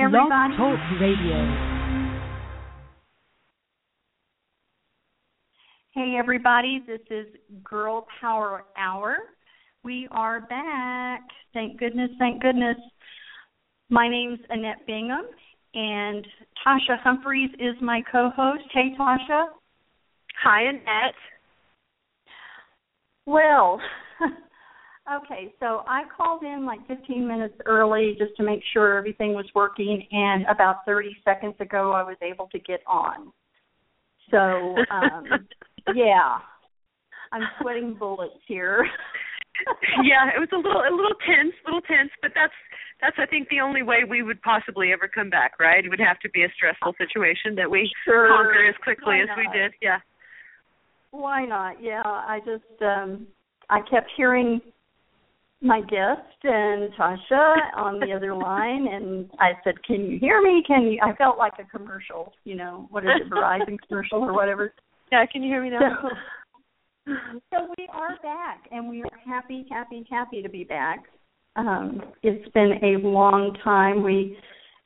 [0.00, 0.56] everybody.
[0.56, 1.80] Blog Talk Radio.
[5.92, 6.82] Hey, everybody.
[6.86, 7.26] This is
[7.62, 9.18] Girl Power Hour.
[9.82, 11.22] We are back.
[11.52, 12.76] Thank goodness, thank goodness.
[13.88, 15.26] My name's Annette Bingham,
[15.74, 16.26] and
[16.66, 18.64] Tasha Humphreys is my co host.
[18.72, 19.46] Hey, Tasha.
[20.42, 21.14] Hi, Annette.
[23.26, 23.80] Well,
[25.08, 29.46] okay, so I called in like 15 minutes early just to make sure everything was
[29.54, 33.32] working, and about 30 seconds ago I was able to get on.
[34.30, 35.48] So, um,
[35.94, 36.38] yeah,
[37.32, 38.86] I'm sweating bullets here.
[40.02, 42.54] yeah, it was a little a little tense, a little tense, but that's
[43.00, 45.84] that's I think the only way we would possibly ever come back, right?
[45.84, 48.28] It would have to be a stressful situation that we sure.
[48.28, 49.72] conquer as quickly Why as we did.
[49.80, 49.98] Yeah.
[51.10, 51.82] Why not?
[51.82, 53.26] Yeah, I just um
[53.68, 54.60] I kept hearing
[55.62, 60.62] my guest and Tasha on the other line and I said, Can you hear me?
[60.66, 64.32] Can you I felt like a commercial, you know, what is it, Verizon commercial or
[64.32, 64.72] whatever.
[65.12, 65.80] Yeah, can you hear me now?
[67.06, 67.12] So,
[67.52, 71.04] so we are back and we are happy, happy, happy to be back.
[71.56, 74.02] Um, it's been a long time.
[74.02, 74.38] We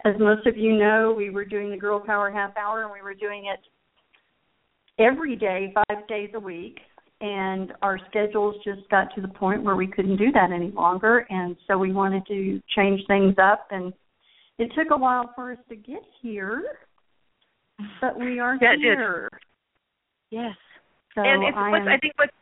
[0.04, 3.00] as most of you know, we were doing the Girl Power Half Hour and we
[3.00, 3.60] were doing it
[5.02, 6.78] every day, five days a week.
[7.20, 11.26] And our schedules just got to the point where we couldn't do that any longer.
[11.30, 13.68] And so we wanted to change things up.
[13.70, 13.92] And
[14.58, 16.62] it took a while for us to get here,
[18.00, 19.28] but we are Yeah, here.
[20.30, 20.56] Yes.
[21.14, 22.32] So and it's I what's am, I think what's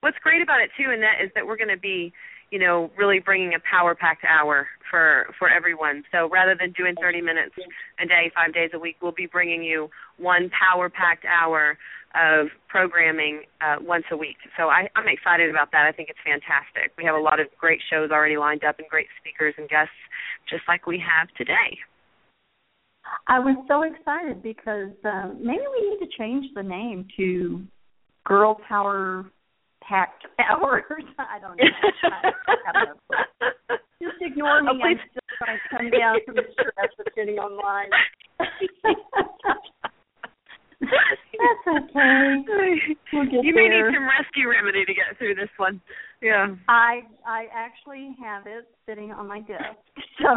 [0.00, 2.12] what's great about it too, Annette, is that we're going to be,
[2.50, 6.04] you know, really bringing a power packed hour for for everyone.
[6.12, 7.54] So rather than doing 30 minutes
[8.00, 11.76] a day, five days a week, we'll be bringing you one power packed hour
[12.14, 14.36] of programming uh, once a week.
[14.56, 15.86] So I, I'm excited about that.
[15.86, 16.92] I think it's fantastic.
[16.96, 19.92] We have a lot of great shows already lined up and great speakers and guests,
[20.48, 21.76] just like we have today.
[23.28, 27.62] I was so excited because um, maybe we need to change the name to
[28.24, 29.26] Girl Power
[29.88, 30.84] Packed Hours.
[31.18, 31.64] I don't know.
[32.04, 32.32] I,
[32.68, 32.96] I don't know.
[34.02, 34.68] Just ignore me.
[34.72, 34.98] Oh, please.
[35.00, 37.90] I'm still trying to come down from the stress of getting online.
[40.80, 42.34] That's okay.
[43.12, 43.90] We'll get you may there.
[43.90, 45.80] need some rescue remedy to get through this one.
[46.20, 46.54] Yeah.
[46.68, 49.78] I I actually have it sitting on my desk.
[50.20, 50.28] So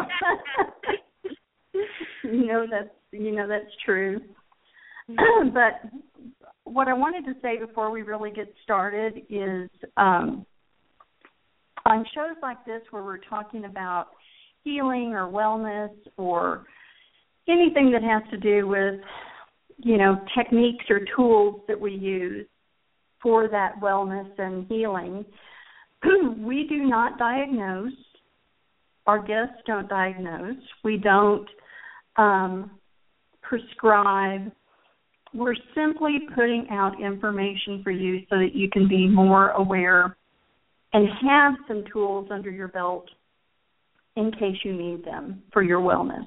[2.24, 4.20] you know that's you know that's true.
[5.08, 5.80] but
[6.72, 10.44] what I wanted to say before we really get started is um
[11.86, 14.08] on shows like this where we're talking about
[14.64, 16.66] healing or wellness or
[17.48, 19.00] anything that has to do with
[19.78, 22.46] you know techniques or tools that we use
[23.22, 25.24] for that wellness and healing
[26.38, 27.92] we do not diagnose.
[29.06, 30.56] Our guests don't diagnose.
[30.84, 31.46] We don't
[32.16, 32.70] um,
[33.42, 34.52] prescribe
[35.32, 40.16] we're simply putting out information for you so that you can be more aware
[40.92, 43.08] and have some tools under your belt
[44.16, 46.26] in case you need them for your wellness.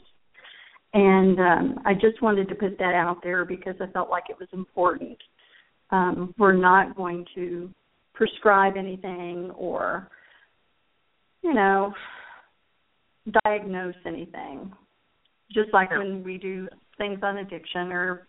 [0.93, 4.37] And um, I just wanted to put that out there because I felt like it
[4.39, 5.17] was important.
[5.89, 7.69] Um, we're not going to
[8.13, 10.07] prescribe anything or,
[11.41, 11.93] you know,
[13.43, 14.71] diagnose anything.
[15.51, 18.27] Just like when we do things on addiction or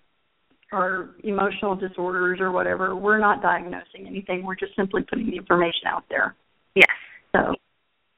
[0.74, 4.44] or emotional disorders or whatever, we're not diagnosing anything.
[4.44, 6.34] We're just simply putting the information out there.
[6.74, 6.88] Yes.
[7.32, 7.54] So,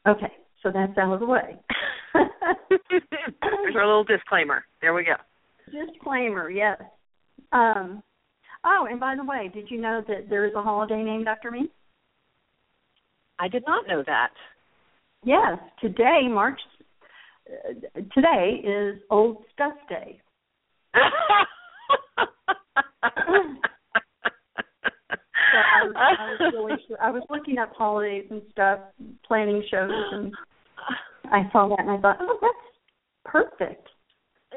[0.08, 1.56] okay, so that's out of the way.
[2.14, 4.64] There's our little disclaimer.
[4.80, 5.14] There we go.
[5.66, 6.80] Disclaimer, yes.
[7.52, 8.02] Um,
[8.64, 11.50] oh, and by the way, did you know that there is a holiday named after
[11.50, 11.68] me?
[13.38, 14.30] I did not know that.
[15.24, 16.60] Yes, today, March.
[17.48, 20.20] Uh, today is Old Stuff Day.
[25.52, 26.98] So I was, I was really sure.
[27.00, 28.80] I was looking up holidays and stuff,
[29.26, 30.32] planning shows, and
[31.32, 32.66] I saw that and I thought, oh, that's
[33.24, 33.88] perfect.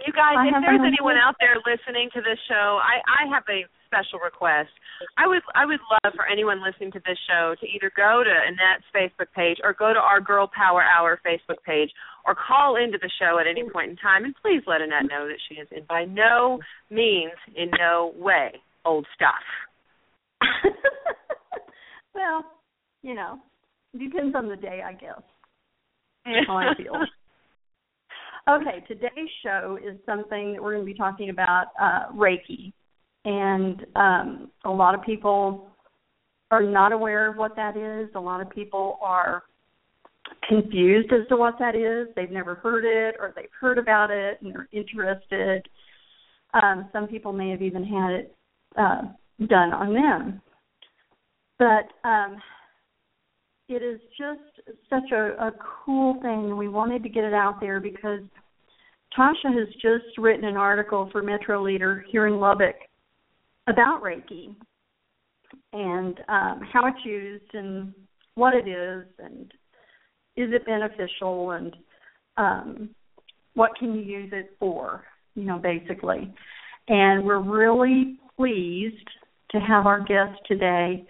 [0.06, 3.44] You guys, I if there's anyone out there listening to this show, I I have
[3.50, 4.70] a special request.
[5.18, 8.30] I would I would love for anyone listening to this show to either go to
[8.30, 11.90] Annette's Facebook page or go to our Girl Power Hour Facebook page
[12.26, 15.26] or call into the show at any point in time and please let Annette know
[15.26, 16.60] that she is in by no
[16.90, 18.54] means in no way
[18.86, 19.44] old stuff.
[22.16, 22.46] well,
[23.02, 23.40] you know,
[23.98, 25.22] depends on the day, I guess.
[26.48, 26.94] how I feel.
[28.50, 32.74] Okay, today's show is something that we're going to be talking about uh, Reiki,
[33.30, 35.70] and um, a lot of people
[36.50, 38.10] are not aware of what that is.
[38.16, 39.44] A lot of people are
[40.48, 42.08] confused as to what that is.
[42.16, 45.70] They've never heard it or they've heard about it and they're interested.
[46.56, 48.36] Um, some people may have even had it
[48.76, 49.02] uh,
[49.46, 50.42] done on them.
[51.60, 52.38] But um,
[53.68, 55.52] it is just such a, a
[55.86, 56.58] cool thing.
[56.58, 58.22] We wanted to get it out there because
[59.16, 62.89] Tasha has just written an article for Metro Leader here in Lubbock
[63.70, 64.56] about Reiki
[65.74, 67.94] and um, how it's used and
[68.36, 69.52] what it is and
[70.38, 71.76] is it beneficial and
[72.38, 72.90] um,
[73.56, 75.04] what can you use it for,
[75.36, 76.34] you know, basically.
[76.88, 79.08] And we're really pleased
[79.52, 81.06] to have our guest today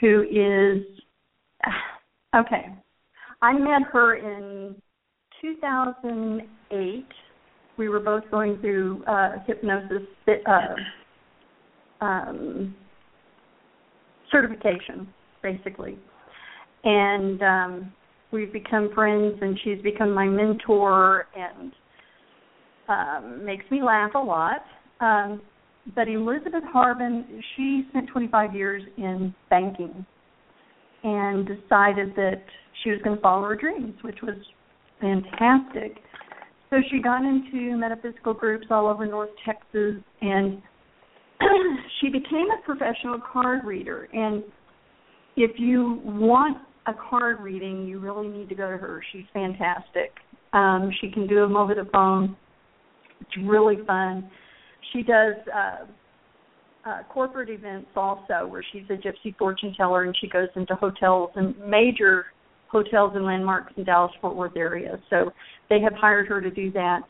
[0.00, 0.84] who is
[2.36, 2.74] okay.
[3.40, 4.74] I met her in
[5.40, 7.06] 2008.
[7.76, 10.74] We were both going through uh, hypnosis uh,
[12.00, 12.74] um,
[14.30, 15.08] certification,
[15.42, 15.98] basically,
[16.84, 17.92] and um,
[18.32, 19.36] we've become friends.
[19.40, 21.72] And she's become my mentor and
[22.88, 24.62] um, makes me laugh a lot.
[25.00, 25.40] Um,
[25.94, 30.04] but Elizabeth Harbin, she spent 25 years in banking
[31.02, 32.42] and decided that
[32.82, 34.34] she was going to follow her dreams, which was
[35.00, 35.98] fantastic.
[36.70, 40.60] So she got into metaphysical groups all over North Texas and
[42.00, 44.08] she became a professional card reader.
[44.12, 44.42] And
[45.36, 49.02] if you want a card reading, you really need to go to her.
[49.12, 50.12] She's fantastic.
[50.52, 52.36] Um, she can do them over the phone.
[53.20, 54.30] It's really fun.
[54.92, 55.84] She does uh,
[56.88, 61.30] uh, corporate events also, where she's a gypsy fortune teller and she goes into hotels
[61.36, 62.26] and major
[62.68, 64.98] hotels and landmarks in Dallas Fort Worth area.
[65.10, 65.30] So
[65.68, 67.00] they have hired her to do that.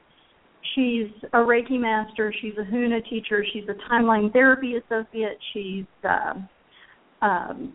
[0.75, 2.33] She's a Reiki master.
[2.41, 3.45] She's a Huna teacher.
[3.53, 5.39] She's a timeline therapy associate.
[5.53, 6.49] She's um,
[7.23, 7.73] um,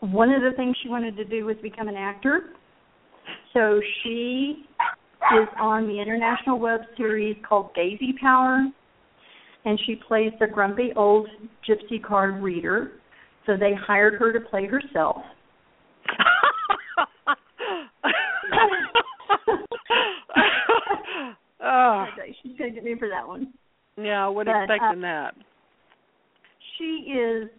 [0.00, 2.50] one of the things she wanted to do was become an actor.
[3.52, 4.64] So she
[5.34, 8.66] is on the international web series called Daisy Power,
[9.64, 11.28] and she plays the grumpy old
[11.68, 12.92] gypsy card reader.
[13.46, 15.18] So they hired her to play herself.
[21.62, 22.06] Oh.
[22.42, 23.52] She's gonna get me for that one.
[23.96, 25.34] Yeah, I would but, expecting uh, that.
[26.78, 27.50] She is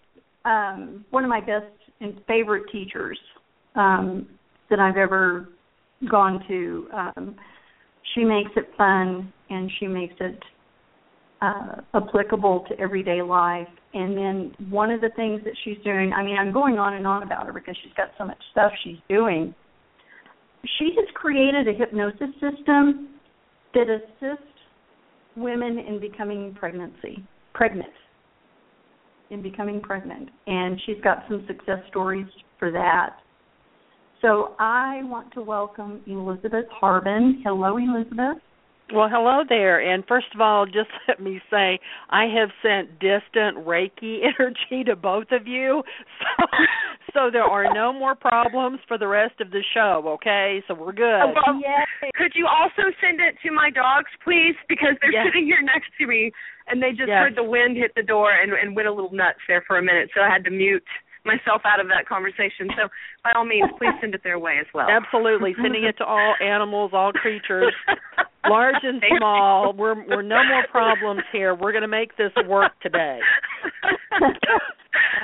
[0.46, 1.66] um one of my best
[2.02, 3.18] and favorite teachers
[3.76, 4.28] um
[4.70, 5.50] that I've ever
[6.10, 6.88] gone to.
[6.94, 7.36] Um
[8.16, 10.40] she makes it fun and she makes it
[11.42, 13.68] uh, applicable to everyday life.
[13.94, 17.06] And then one of the things that she's doing, I mean, I'm going on and
[17.06, 19.54] on about her because she's got so much stuff she's doing.
[20.80, 23.10] She has created a hypnosis system
[23.74, 24.46] that assists
[25.36, 27.90] women in becoming pregnancy, pregnant,
[29.30, 30.30] in becoming pregnant.
[30.48, 32.28] And she's got some success stories
[32.60, 33.18] for that.
[34.22, 37.42] So I want to welcome Elizabeth Harbin.
[37.44, 38.42] Hello, Elizabeth.
[38.92, 39.80] Well, hello there.
[39.80, 44.96] And first of all, just let me say I have sent distant Reiki energy to
[44.96, 45.84] both of you.
[46.20, 46.48] So
[47.14, 50.64] so there are no more problems for the rest of the show, okay?
[50.68, 51.22] So we're good.
[51.22, 51.62] Oh, well,
[52.16, 54.56] could you also send it to my dogs, please?
[54.68, 55.28] Because they're yes.
[55.28, 56.32] sitting here next to me
[56.68, 57.22] and they just yes.
[57.22, 59.84] heard the wind hit the door and, and went a little nuts there for a
[59.84, 60.10] minute.
[60.16, 60.84] So I had to mute
[61.26, 62.68] myself out of that conversation.
[62.76, 62.90] So
[63.24, 64.88] by all means, please send it their way as well.
[64.90, 67.74] Absolutely, sending it to all animals, all creatures,
[68.50, 69.74] large and small.
[69.74, 71.56] We're we're no more problems here.
[71.56, 73.20] We're going to make this work today.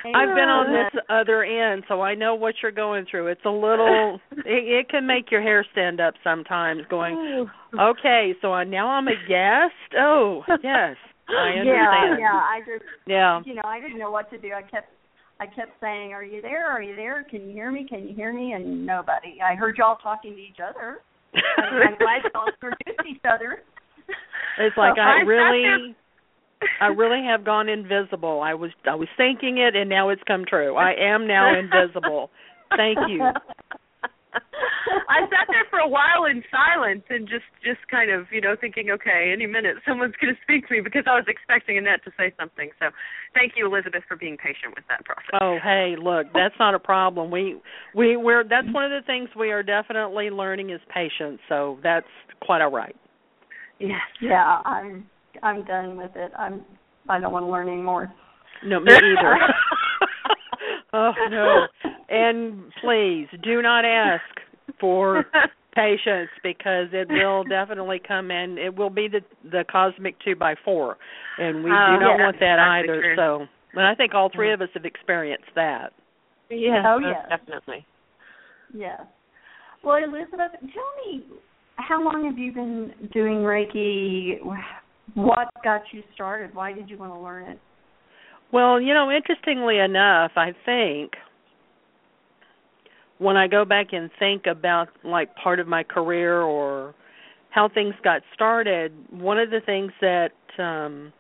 [0.06, 3.28] I've been on this other end, so I know what you're going through.
[3.28, 6.82] It's a little, it, it can make your hair stand up sometimes.
[6.90, 7.92] Going, oh.
[7.92, 9.74] okay, so I, now I'm a guest.
[10.00, 10.96] Oh, yes,
[11.28, 11.68] I understand.
[11.68, 12.34] Yeah, yeah.
[12.34, 13.42] I just, yeah.
[13.46, 14.52] You know, I didn't know what to do.
[14.54, 14.90] I kept
[15.40, 16.68] I kept saying, "Are you there?
[16.68, 17.24] Are you there?
[17.24, 17.86] Can you hear me?
[17.88, 19.40] Can you hear me?" And nobody.
[19.42, 21.00] I heard y'all talking to each other.
[21.36, 23.64] I'm glad y'all introduced each other.
[24.60, 25.96] It's like so I really,
[26.82, 28.42] I really have gone invisible.
[28.42, 30.76] I was I was thinking it, and now it's come true.
[30.76, 32.30] I am now invisible.
[32.76, 33.24] Thank you.
[35.10, 38.56] I sat there for a while in silence and just just kind of you know
[38.60, 42.04] thinking, okay, any minute someone's going to speak to me because I was expecting Annette
[42.06, 42.70] to say something.
[42.80, 42.94] So,
[43.34, 45.34] thank you, Elizabeth, for being patient with that process.
[45.42, 47.32] Oh, hey, look, that's not a problem.
[47.32, 47.58] We
[47.96, 51.40] we we're that's one of the things we are definitely learning is patience.
[51.50, 52.10] So that's
[52.42, 52.96] quite all right.
[53.80, 54.06] Yes.
[54.22, 55.08] Yeah, I'm
[55.42, 56.32] I'm done with it.
[56.38, 56.62] I'm
[57.08, 58.12] I don't want to learn anymore.
[58.64, 59.38] No, me either.
[60.94, 61.68] oh no.
[62.10, 64.24] And please do not ask
[64.80, 65.26] for
[65.76, 68.58] patience because it will definitely come in.
[68.58, 70.98] It will be the the cosmic two by four,
[71.38, 73.02] and we oh, do not yeah, want that exactly either.
[73.02, 73.16] True.
[73.16, 75.94] So, and I think all three of us have experienced that.
[76.50, 76.84] Yeah.
[76.86, 77.26] Oh yes.
[77.30, 77.86] Definitely.
[78.74, 79.02] Yes.
[79.84, 81.24] Well, Elizabeth, tell me,
[81.76, 84.40] how long have you been doing Reiki?
[85.16, 86.54] What got you started?
[86.54, 87.60] Why did you want to learn it?
[88.52, 91.14] Well, you know, interestingly enough, I think
[93.20, 96.96] when I go back and think about like part of my career or
[97.52, 101.14] how things got started, one of the things that um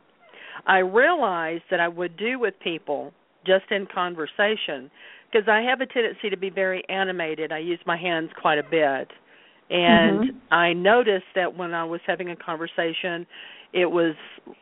[0.65, 3.13] I realized that I would do with people
[3.45, 4.91] just in conversation
[5.31, 7.51] because I have a tendency to be very animated.
[7.51, 9.09] I use my hands quite a bit.
[9.69, 10.53] And mm-hmm.
[10.53, 13.27] I noticed that when I was having a conversation,
[13.73, 14.15] it was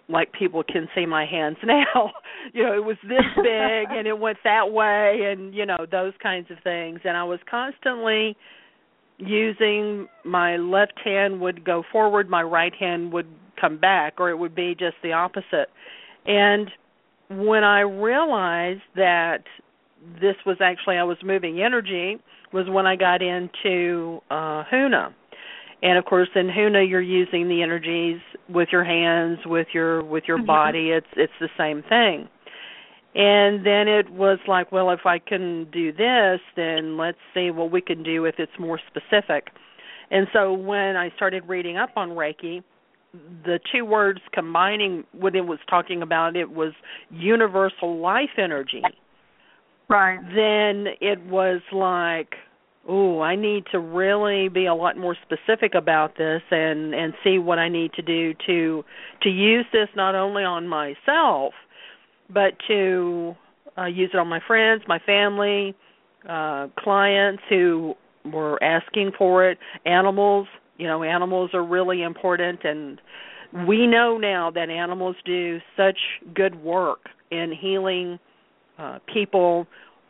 [0.10, 2.12] like people can see my hands now.
[2.54, 6.14] you know, it was this big and it went that way and you know, those
[6.22, 7.00] kinds of things.
[7.04, 8.36] And I was constantly
[9.18, 13.28] using my left hand would go forward, my right hand would
[13.60, 15.70] come back or it would be just the opposite.
[16.26, 16.70] And
[17.30, 19.44] when I realized that
[20.22, 22.18] this was actually I was moving energy
[22.54, 25.14] was when I got into uh Huna.
[25.84, 28.20] And of course in Huna you're using the energies
[28.50, 30.48] with your hands, with your with your mm-hmm.
[30.48, 30.90] body.
[30.92, 32.30] It's it's the same thing.
[33.16, 37.72] And then it was like, well, if I can do this, then let's see what
[37.72, 39.48] we can do if it's more specific.
[40.12, 42.62] And so when I started reading up on Reiki,
[43.44, 46.74] the two words combining what it was talking about it was
[47.10, 48.84] universal life energy
[49.90, 52.36] right then it was like
[52.88, 57.38] oh i need to really be a lot more specific about this and and see
[57.38, 58.84] what i need to do to
[59.22, 61.54] to use this not only on myself
[62.30, 63.36] but to
[63.78, 65.76] uh, use it on my friends my family
[66.28, 67.96] uh clients who
[68.34, 69.58] were asking for it.
[69.86, 73.02] Animals you know animals are really important and
[73.68, 75.98] we know now that animals do such
[76.36, 78.20] good work in healing
[78.78, 79.66] uh, people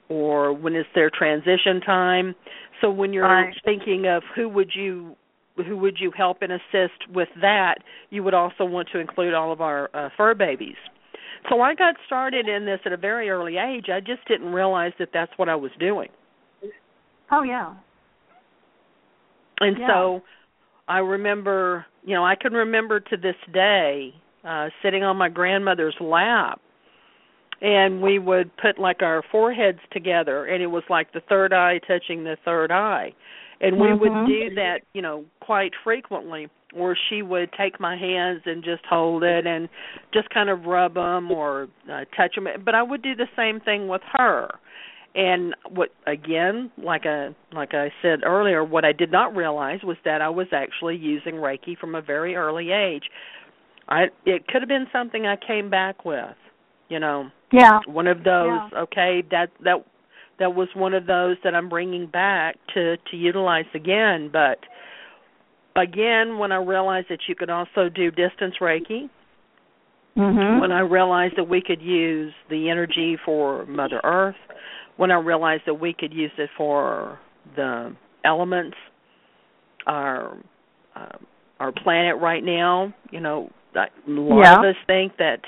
[0.10, 2.36] or when it's their transition time
[2.82, 3.54] so when you're right.
[3.66, 5.16] thinking of who would you
[5.68, 7.76] who would you help and assist with that
[8.10, 10.76] you would also want to include all of our uh, fur babies
[11.50, 14.92] so i got started in this at a very early age i just didn't realize
[15.00, 16.10] that that's what i was doing
[17.32, 17.74] oh yeah
[19.60, 19.88] and yeah.
[19.88, 20.22] so
[20.88, 25.96] I remember, you know, I can remember to this day uh sitting on my grandmother's
[26.00, 26.62] lap
[27.62, 31.80] and we would put like our foreheads together and it was like the third eye
[31.88, 33.14] touching the third eye.
[33.60, 34.00] And we mm-hmm.
[34.02, 38.84] would do that, you know, quite frequently or she would take my hands and just
[38.90, 39.70] hold it and
[40.14, 43.60] just kind of rub them or uh, touch them but I would do the same
[43.60, 44.50] thing with her
[45.16, 49.98] and what again like a like i said earlier what i did not realize was
[50.06, 53.06] that i was actually using reiki from a very early age
[53.88, 56.36] i it could have been something i came back with
[56.90, 58.80] you know yeah one of those yeah.
[58.80, 59.86] okay that that
[60.40, 64.60] that was one of those that i'm bringing back to to utilize again but
[65.76, 69.10] again when i realized that you could also do distance reiki
[70.18, 70.62] mm-hmm.
[70.62, 74.36] when i realized that we could use the energy for mother earth
[74.98, 77.20] when I realized that we could use it for
[77.56, 78.76] the elements,
[79.86, 80.38] our
[80.96, 81.18] uh,
[81.60, 82.94] our planet right now.
[83.12, 84.60] You know, a lot yeah.
[84.60, 85.40] of us think that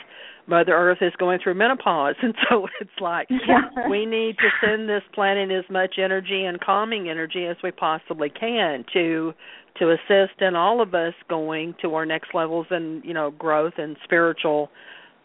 [0.50, 3.88] Mother Earth is going through menopause, and so it's like yeah.
[3.90, 8.30] we need to send this planet as much energy and calming energy as we possibly
[8.30, 9.34] can to
[9.78, 13.74] to assist in all of us going to our next levels and you know growth
[13.78, 14.70] and spiritual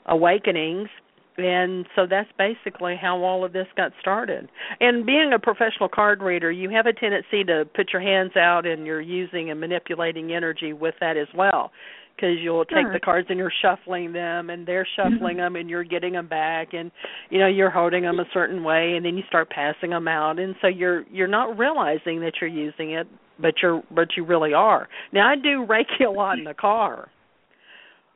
[0.07, 0.89] awakenings
[1.37, 4.49] and so that's basically how all of this got started.
[4.81, 8.67] And being a professional card reader, you have a tendency to put your hands out
[8.67, 11.73] and you're using and manipulating energy with that as well.
[12.15, 12.83] Because you'll sure.
[12.83, 16.29] take the cards and you're shuffling them, and they're shuffling them, and you're getting them
[16.29, 16.93] back, and
[17.31, 20.39] you know you're holding them a certain way, and then you start passing them out,
[20.39, 23.09] and so you're you're not realizing that you're using it,
[23.41, 24.89] but you're but you really are.
[25.13, 27.11] Now I do Reiki a lot in the car.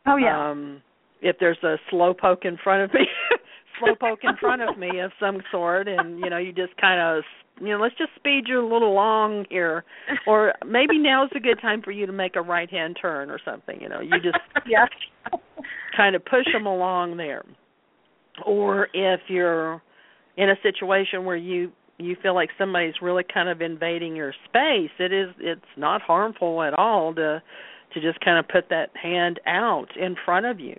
[0.06, 0.50] Oh yeah.
[0.50, 0.80] Um,
[1.20, 3.00] if there's a slow poke in front of me
[3.78, 7.00] slow poke in front of me of some sort and you know you just kind
[7.00, 7.24] of
[7.60, 9.84] you know let's just speed you a little along here.
[10.26, 13.38] Or maybe now's a good time for you to make a right hand turn or
[13.44, 14.00] something you know.
[14.00, 14.88] You just yes
[15.96, 17.44] kind of push them along there.
[18.46, 19.82] Or if you're
[20.36, 24.90] in a situation where you you feel like somebody's really kind of invading your space
[24.98, 27.42] it is it's not harmful at all to
[27.92, 30.76] to just kind of put that hand out in front of you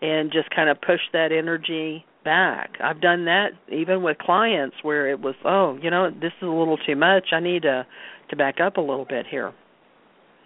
[0.00, 2.72] and just kind of push that energy back.
[2.82, 6.46] I've done that even with clients where it was, oh, you know, this is a
[6.46, 7.28] little too much.
[7.32, 7.86] I need to
[8.30, 9.52] to back up a little bit here.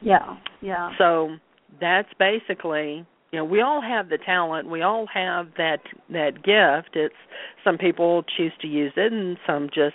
[0.01, 0.37] Yeah.
[0.61, 0.91] Yeah.
[0.99, 1.37] So
[1.81, 5.79] that's basically you know we all have the talent we all have that
[6.11, 7.15] that gift it's
[7.65, 9.95] some people choose to use it and some just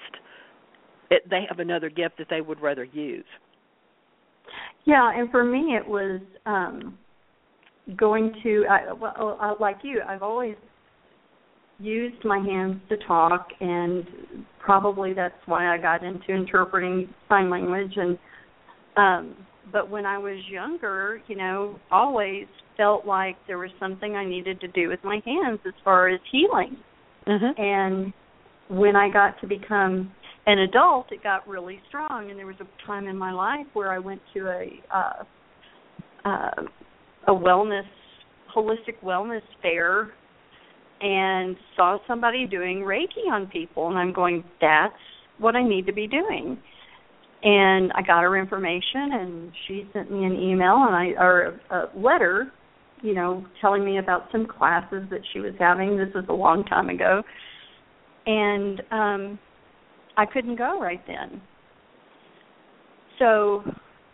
[1.09, 3.25] it, they have another gift that they would rather use.
[4.85, 6.97] Yeah, and for me it was um
[7.95, 10.55] going to I well like you, I've always
[11.81, 14.05] used my hands to talk and
[14.59, 18.17] probably that's why I got into interpreting sign language and
[18.97, 19.35] um
[19.71, 22.45] but when I was younger, you know, always
[22.77, 26.19] felt like there was something I needed to do with my hands as far as
[26.31, 26.77] healing.
[27.27, 27.61] Mm-hmm.
[27.61, 28.13] And
[28.69, 30.11] when I got to become
[30.45, 32.29] an adult, it got really strong.
[32.29, 35.23] And there was a time in my life where I went to a uh,
[36.25, 36.63] uh,
[37.27, 37.87] a wellness,
[38.55, 40.11] holistic wellness fair,
[41.01, 44.93] and saw somebody doing Reiki on people, and I'm going, that's
[45.39, 46.59] what I need to be doing.
[47.43, 51.97] And I got her information, and she sent me an email and I or a
[51.97, 52.51] letter,
[53.01, 55.97] you know, telling me about some classes that she was having.
[55.97, 57.23] This was a long time ago,
[58.27, 59.39] and um
[60.17, 61.41] I couldn't go right then.
[63.17, 63.63] So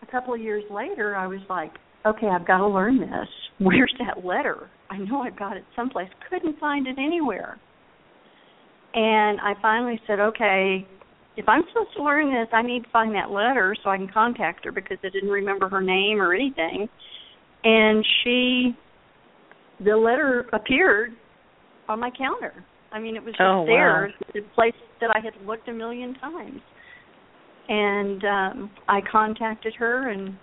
[0.02, 1.72] a couple of years later, I was like,
[2.06, 3.28] okay, I've got to learn this.
[3.58, 4.70] Where's that letter?
[4.90, 6.08] I know I've got it someplace.
[6.30, 7.58] Couldn't find it anywhere.
[8.94, 10.86] And I finally said, okay,
[11.36, 14.08] if I'm supposed to learn this, I need to find that letter so I can
[14.08, 16.88] contact her because I didn't remember her name or anything.
[17.64, 18.76] And she,
[19.84, 21.12] the letter appeared
[21.88, 22.64] on my counter.
[22.90, 24.30] I mean, it was just oh, there, wow.
[24.34, 26.60] the place that I had looked a million times.
[27.68, 30.34] And um I contacted her, and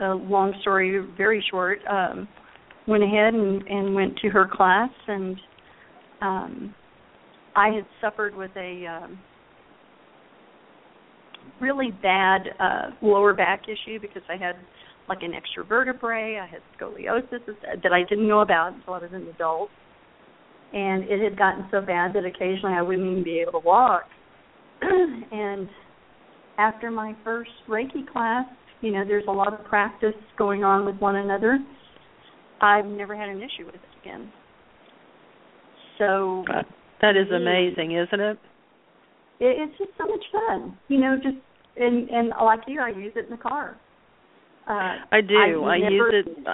[0.00, 2.28] a long story, very short, um,
[2.90, 5.36] went ahead and, and went to her class, and
[6.20, 6.74] um
[7.56, 9.18] I had suffered with a um,
[11.60, 14.56] really bad uh lower back issue because I had
[15.08, 16.38] like an extra vertebrae.
[16.38, 17.40] I had scoliosis
[17.82, 19.70] that I didn't know about until I was an adult
[20.72, 24.04] and it had gotten so bad that occasionally I wouldn't even be able to walk.
[24.82, 25.68] and
[26.58, 28.44] after my first Reiki class,
[28.80, 31.58] you know, there's a lot of practice going on with one another.
[32.60, 34.30] I've never had an issue with it again.
[35.98, 36.44] So
[37.00, 38.38] that is amazing, isn't it?
[39.38, 39.56] it?
[39.68, 41.16] It's just so much fun, you know.
[41.22, 41.36] Just
[41.76, 43.76] and and like you, I use it in the car.
[44.68, 45.64] Uh, I do.
[45.64, 46.52] I, never, use it uh,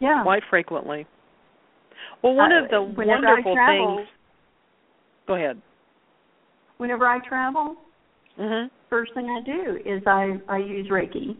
[0.00, 0.22] yeah.
[0.22, 1.06] quite frequently.
[2.22, 4.08] Well, one uh, of the wonderful travel, things.
[5.26, 5.60] Go ahead.
[6.78, 7.76] Whenever I travel,
[8.38, 8.70] Mhm.
[8.90, 11.36] first thing I do is I I use Reiki.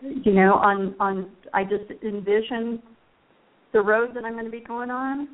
[0.00, 2.82] You know, on on I just envision
[3.72, 5.28] the road that I'm going to be going on,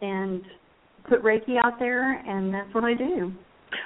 [0.00, 0.42] and
[1.08, 3.32] put Reiki out there, and that's what I do.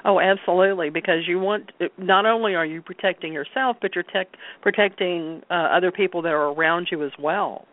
[0.04, 0.90] Oh, absolutely.
[0.90, 4.28] Because you want not only are you protecting yourself, but you're tech,
[4.62, 7.66] protecting uh, other people that are around you as well.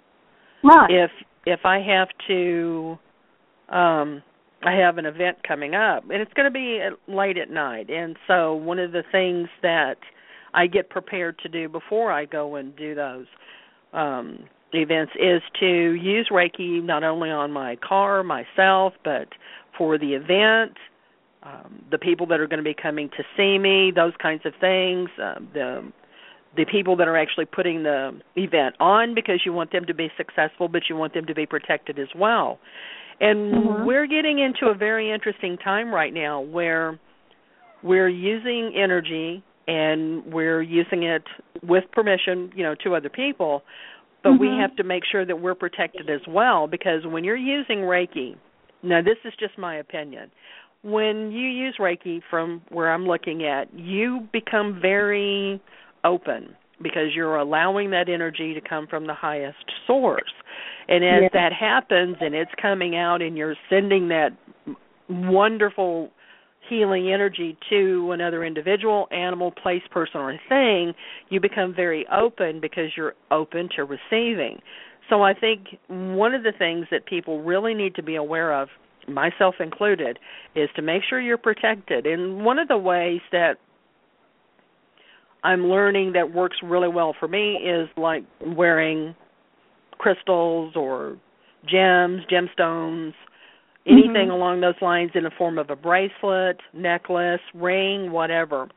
[0.63, 0.89] Right.
[0.89, 1.11] If
[1.45, 2.97] if I have to,
[3.69, 4.23] um,
[4.63, 8.15] I have an event coming up, and it's going to be late at night, and
[8.27, 9.97] so one of the things that
[10.53, 13.25] I get prepared to do before I go and do those
[13.91, 14.45] um,
[14.81, 19.27] events is to use Reiki not only on my car, myself, but
[19.77, 20.77] for the event,
[21.43, 24.53] um, the people that are going to be coming to see me, those kinds of
[24.59, 25.91] things, uh, the
[26.55, 30.09] the people that are actually putting the event on because you want them to be
[30.15, 32.59] successful, but you want them to be protected as well.
[33.19, 33.85] And Mhm.
[33.85, 36.99] we're getting into a very interesting time right now where
[37.81, 41.23] we're using energy and we're using it
[41.63, 43.63] with permission, you know, to other people,
[44.23, 44.59] but we Mhm.
[44.59, 48.35] have to make sure that we're protected as well because when you're using Reiki,
[48.81, 50.31] now this is just my opinion.
[50.81, 55.61] When you use Reiki from where I'm looking at, you become very
[56.03, 60.33] open because you're allowing that energy to come from the highest source.
[60.89, 61.29] And as Yeah.
[61.29, 64.33] that happens and it's coming out and you're sending that
[65.07, 66.11] wonderful
[66.69, 70.93] healing energy to another individual, animal, place, person, or thing,
[71.29, 74.59] you become very open because you're open to receiving.
[75.09, 78.69] So I think one of the things that people really need to be aware of,
[79.07, 80.17] myself included,
[80.55, 82.05] is to make sure you're protected.
[82.05, 83.55] And one of the ways that
[85.43, 89.13] I'm learning that works really well for me is like wearing
[89.97, 91.17] crystals or
[91.69, 93.13] gems, gemstones,
[93.85, 94.31] anything Mhm.
[94.31, 98.69] along those lines in the form of a bracelet, necklace, ring, whatever.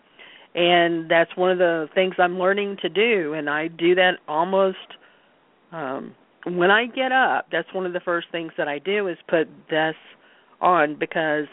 [0.55, 4.97] And that's one of the things I'm learning to do and I do that almost
[5.73, 6.14] um
[6.45, 9.49] when I get up, that's one of the first things that I do is put
[9.69, 9.97] this
[10.61, 11.49] on because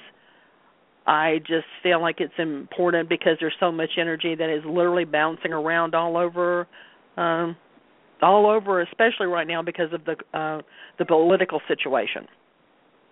[1.08, 5.52] I just feel like it's important because there's so much energy that is literally bouncing
[5.52, 6.68] around all over
[7.18, 7.56] um
[8.22, 10.62] all over especially right now because of the uh
[10.98, 12.28] the political situation.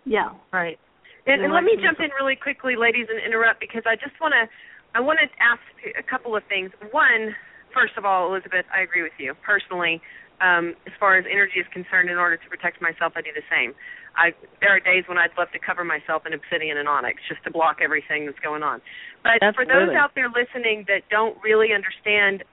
[0.06, 0.34] Yeah.
[0.52, 0.80] Right.
[1.28, 4.34] And, and let me jump in really quickly, ladies, and interrupt because I just want
[4.34, 4.50] to
[4.98, 5.64] I want to ask
[5.96, 6.72] a couple of things.
[6.92, 7.32] One,
[7.72, 10.02] first of all, Elizabeth, I agree with you personally.
[10.42, 13.46] Um, as far as energy is concerned, in order to protect myself, I do the
[13.46, 13.78] same.
[14.18, 17.46] I there are days when I'd love to cover myself in obsidian and onyx just
[17.46, 18.82] to block everything that's going on.
[19.24, 19.56] But Absolutely.
[19.56, 22.44] for those out there listening that don't really understand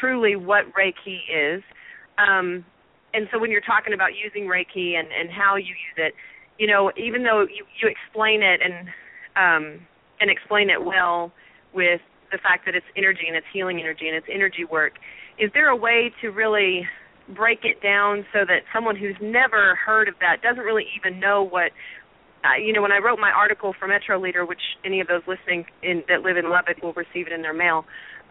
[0.00, 1.60] truly what Reiki is,
[2.16, 2.64] um,
[3.12, 6.14] and so when you're talking about using Reiki and and how you use it,
[6.58, 8.88] you know, even though you you explain it and
[9.36, 9.86] um,
[10.20, 11.32] and explain it well
[11.72, 12.00] with
[12.32, 14.94] the fact that it's energy and it's healing energy and it's energy work,
[15.38, 16.86] is there a way to really
[17.34, 21.42] break it down so that someone who's never heard of that doesn't really even know
[21.42, 21.72] what
[22.44, 25.22] uh, you know when I wrote my article for Metro Leader, which any of those
[25.26, 27.84] listening in, that live in Lubbock will receive it in their mail.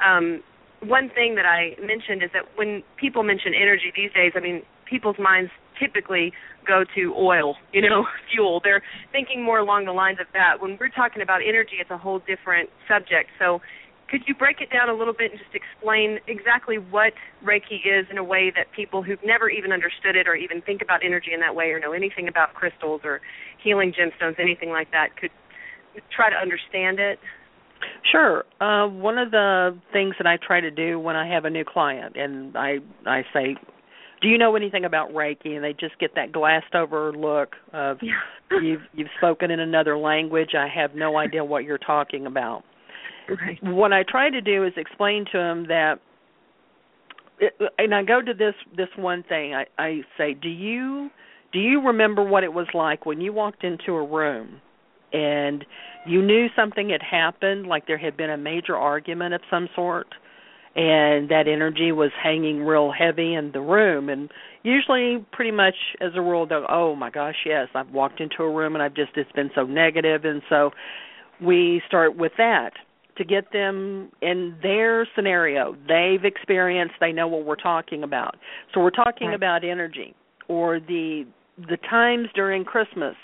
[0.05, 0.43] Um,
[0.81, 4.61] one thing that I mentioned is that when people mention energy these days, I mean,
[4.85, 6.33] people's minds typically
[6.67, 8.61] go to oil, you know, fuel.
[8.63, 10.61] They're thinking more along the lines of that.
[10.61, 13.29] When we're talking about energy, it's a whole different subject.
[13.39, 13.61] So,
[14.09, 17.11] could you break it down a little bit and just explain exactly what
[17.43, 20.81] Reiki is in a way that people who've never even understood it or even think
[20.81, 23.19] about energy in that way or know anything about crystals or
[23.61, 25.31] healing gemstones, anything like that, could
[26.15, 27.19] try to understand it?
[28.11, 28.45] Sure.
[28.61, 31.65] Uh, one of the things that I try to do when I have a new
[31.65, 33.55] client, and I I say,
[34.21, 37.97] "Do you know anything about Reiki?" and they just get that glassed over look of
[38.01, 38.13] yeah.
[38.62, 40.56] you've you've spoken in another language.
[40.56, 42.63] I have no idea what you're talking about.
[43.30, 43.62] Right.
[43.62, 45.99] What I try to do is explain to them that,
[47.39, 49.53] it, and I go to this this one thing.
[49.53, 51.10] I I say, "Do you
[51.51, 54.62] do you remember what it was like when you walked into a room?"
[55.13, 55.65] and
[56.06, 60.08] you knew something had happened, like there had been a major argument of some sort,
[60.77, 64.09] and that energy was hanging real heavy in the room.
[64.09, 68.43] And usually, pretty much as a rule, they'll, oh my gosh, yes, I've walked into
[68.43, 70.23] a room and I've just, it's been so negative.
[70.23, 70.69] And so
[71.41, 72.73] we start with that
[73.17, 75.75] to get them in their scenario.
[75.87, 78.35] They've experienced, they know what we're talking about.
[78.71, 79.35] So we're talking Right.
[79.35, 80.13] about energy
[80.47, 81.25] or the
[81.57, 83.15] the times during Christmas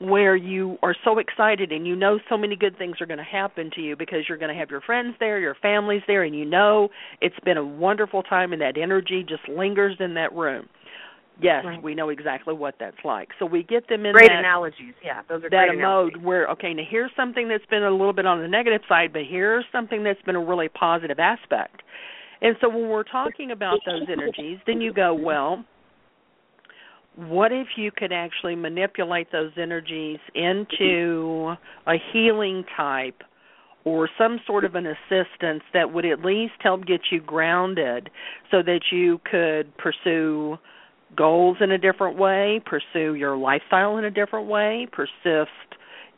[0.00, 3.24] where you are so excited and you know so many good things are going to
[3.24, 6.36] happen to you because you're going to have your friends there, your family's there, and
[6.36, 6.88] you know
[7.20, 10.68] it's been a wonderful time and that energy just lingers in that room.
[11.40, 11.80] Yes, Right.
[11.80, 13.28] we know exactly what that's like.
[13.38, 14.94] So we get them in Great that analogies.
[15.04, 18.26] Yeah, those are that mode where okay, now here's something that's been a little bit
[18.26, 21.82] on the negative side, but here's something that's been a really positive aspect.
[22.40, 25.64] And so when we're talking about those energies, then you go, well,
[27.18, 31.54] what if you could actually manipulate those energies into
[31.86, 33.22] a healing type
[33.84, 38.08] or some sort of an assistance that would at least help get you grounded
[38.50, 40.56] so that you could pursue
[41.16, 45.50] goals in a different way, pursue your lifestyle in a different way, persist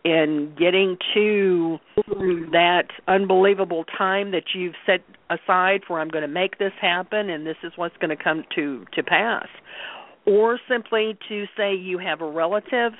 [0.04, 1.78] in getting to
[2.52, 7.46] that unbelievable time that you've set aside for I'm going to make this happen and
[7.46, 9.46] this is what's going to come to to pass
[10.30, 12.92] or simply to say you have a relative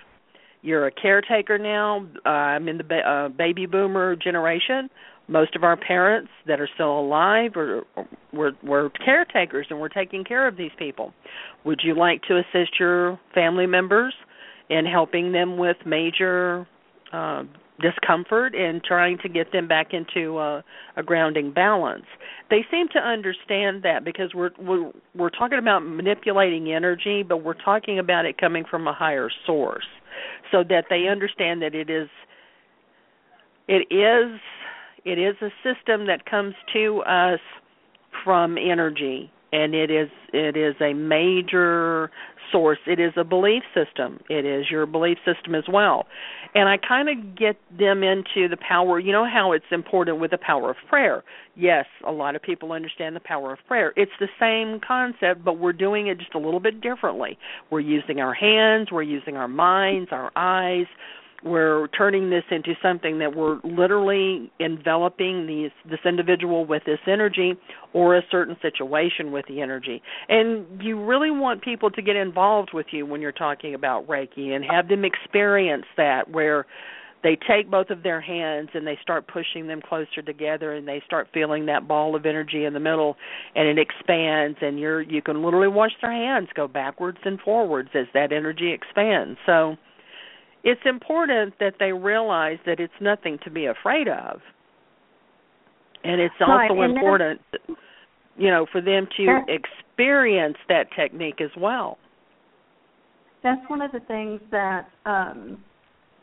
[0.63, 4.91] you're a caretaker now uh, i'm in the ba- uh, baby boomer generation
[5.31, 7.85] most of our parents that are still alive are
[8.33, 11.15] we're, we're caretakers and we're taking care of these people.
[11.65, 14.13] Would you like to assist your family members
[14.69, 16.67] in helping them with major
[17.13, 17.45] uh,
[17.81, 20.63] discomfort and trying to get them back into uh,
[20.97, 22.05] a grounding balance.
[22.51, 27.55] They seem to understand that because we're we're we're talking about manipulating energy, but we're
[27.55, 29.87] talking about it coming from a higher source,
[30.51, 32.09] so that they understand that it is
[33.69, 34.41] it is
[35.05, 37.41] it is a system that comes to us
[38.25, 42.11] from energy and it is it is a major
[42.53, 42.79] source.
[42.87, 44.21] It is a belief system.
[44.29, 46.07] It is your belief system as well.
[46.55, 50.33] And i kind of get them into the power you know how it's important with
[50.33, 51.23] the power of prayer.
[51.57, 53.93] Yes a lot of people understand the power of prayer.
[53.97, 57.39] It's the same concept but we're doing it just a little bit differently.
[57.71, 60.87] We're using our hands we're using our minds our eyes
[61.43, 67.55] we're turning this into something that we're literally enveloping these this individual with this energy
[67.93, 70.03] or a certain situation with the energy.
[70.29, 74.51] And you really want people to get involved with you when you're talking about reiki
[74.51, 76.67] and have them experience that where
[77.23, 81.03] they take both of their hands and they start pushing them closer together and they
[81.05, 83.17] start feeling that ball of energy in the middle
[83.55, 87.91] and it expands and you're you can literally watch their hands go backwards and forwards
[87.95, 89.39] as that energy expands.
[89.47, 89.77] So
[90.65, 94.41] it's important that they realize that it's nothing to be afraid of.
[96.05, 97.41] And it's also Right, and important
[98.37, 101.99] you know for them to experience that technique as well.
[103.43, 105.63] That's one of the things that um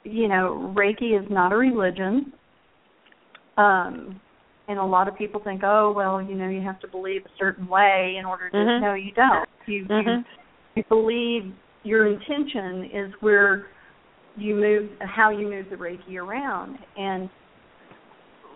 [0.08, 2.32] you know, Reiki is not a religion.
[3.58, 4.20] Um,
[4.68, 7.30] and a lot of people think, oh, well, you know, you have to believe a
[7.40, 8.58] certain way in order to.
[8.58, 8.84] Mm-hmm.
[8.84, 9.50] No, you don't.
[9.66, 10.10] You, mm-hmm.
[10.10, 10.24] you
[10.76, 13.68] you believe your intention is where
[14.38, 17.30] you move, how you move the Reiki around, and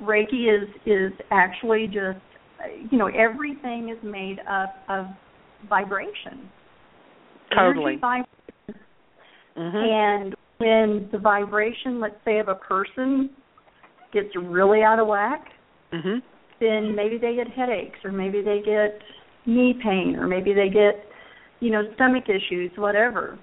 [0.04, 2.20] Reiki is is actually just,
[2.92, 5.06] you know, everything is made up of
[5.70, 6.50] vibration.
[7.56, 7.94] Totally.
[7.94, 8.86] Energy vibration.
[9.58, 9.78] Mm-hmm.
[9.78, 13.30] And when the vibration, let's say, of a person
[14.14, 15.46] gets really out of whack,
[15.94, 16.20] mm-hmm.
[16.60, 19.00] then maybe they get headaches, or maybe they get
[19.46, 21.04] knee pain, or maybe they get,
[21.60, 23.38] you know, stomach issues, whatever.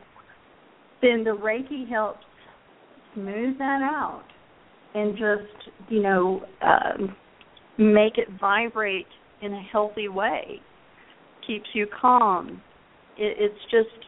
[1.03, 2.25] Then the Reiki helps
[3.15, 4.25] smooth that out
[4.95, 7.15] and just, you know, um,
[7.79, 9.07] make it vibrate
[9.43, 10.61] in a healthy way.
[11.47, 12.61] Keeps you calm.
[13.17, 14.07] It, it's just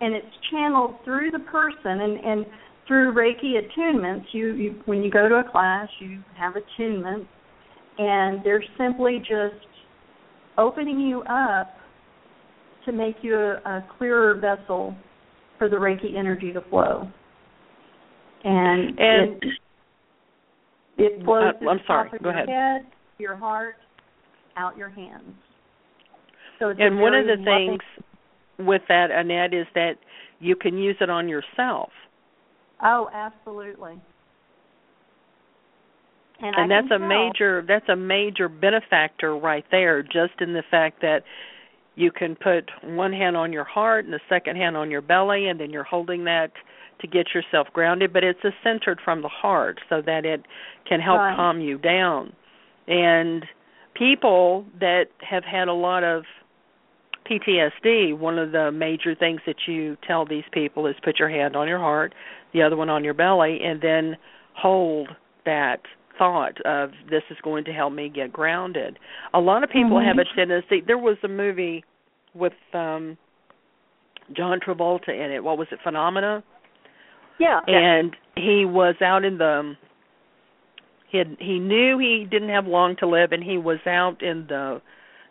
[0.00, 2.46] and it's channeled through the person and and
[2.86, 7.26] through reiki attunements you, you when you go to a class you have attunement
[7.98, 9.66] and they're simply just
[10.56, 11.74] opening you up
[12.84, 14.96] to make you a, a clearer vessel
[15.58, 17.10] for the reiki energy to flow
[18.44, 19.58] and, and it,
[20.98, 22.10] it flows uh, I'm sorry.
[22.10, 22.48] Go your ahead.
[22.48, 23.76] head, your heart,
[24.56, 25.34] out your hands.
[26.58, 29.94] So and one of the loving, things with that, Annette, is that
[30.40, 31.90] you can use it on yourself.
[32.82, 34.00] Oh, absolutely.
[36.40, 37.08] And, and that's a tell.
[37.08, 41.24] major that's a major benefactor right there, just in the fact that
[41.96, 45.48] you can put one hand on your heart and the second hand on your belly,
[45.48, 46.52] and then you're holding that
[47.00, 48.12] to get yourself grounded.
[48.12, 50.44] But it's a centered from the heart, so that it
[50.88, 51.36] can help right.
[51.36, 52.32] calm you down.
[52.86, 53.44] And
[53.94, 56.24] people that have had a lot of
[57.28, 61.56] PTSD, one of the major things that you tell these people is put your hand
[61.56, 62.14] on your heart,
[62.52, 64.16] the other one on your belly, and then
[64.54, 65.08] hold
[65.44, 65.80] that
[66.18, 68.98] thought of this is going to help me get grounded.
[69.34, 70.08] A lot of people mm-hmm.
[70.08, 70.82] have a tendency.
[70.84, 71.84] There was a movie
[72.34, 73.16] with um
[74.36, 75.42] John Travolta in it.
[75.42, 75.78] What was it?
[75.82, 76.42] Phenomena.
[77.38, 77.60] Yeah.
[77.66, 79.74] And he was out in the.
[81.10, 84.46] He had, he knew he didn't have long to live, and he was out in
[84.48, 84.82] the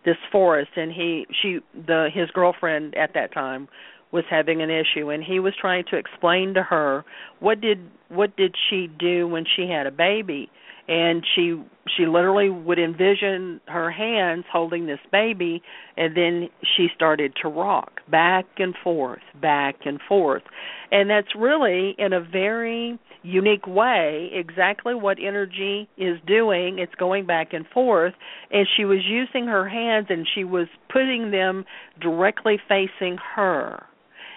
[0.08, 3.68] this forest and he she the his girlfriend at that time
[4.14, 7.04] was having an issue and he was trying to explain to her
[7.42, 10.50] what did what did she do when she had a baby
[10.88, 11.62] and she
[11.98, 15.62] she literally would envision her hands holding this baby
[15.96, 20.44] and then she started to rock back and forth back and forth.
[20.92, 26.80] And that's really in a very unique way exactly what energy is doing.
[26.80, 28.14] It's going back and forth.
[28.52, 31.66] And she was using her hands and she was putting them
[32.02, 33.84] directly facing her.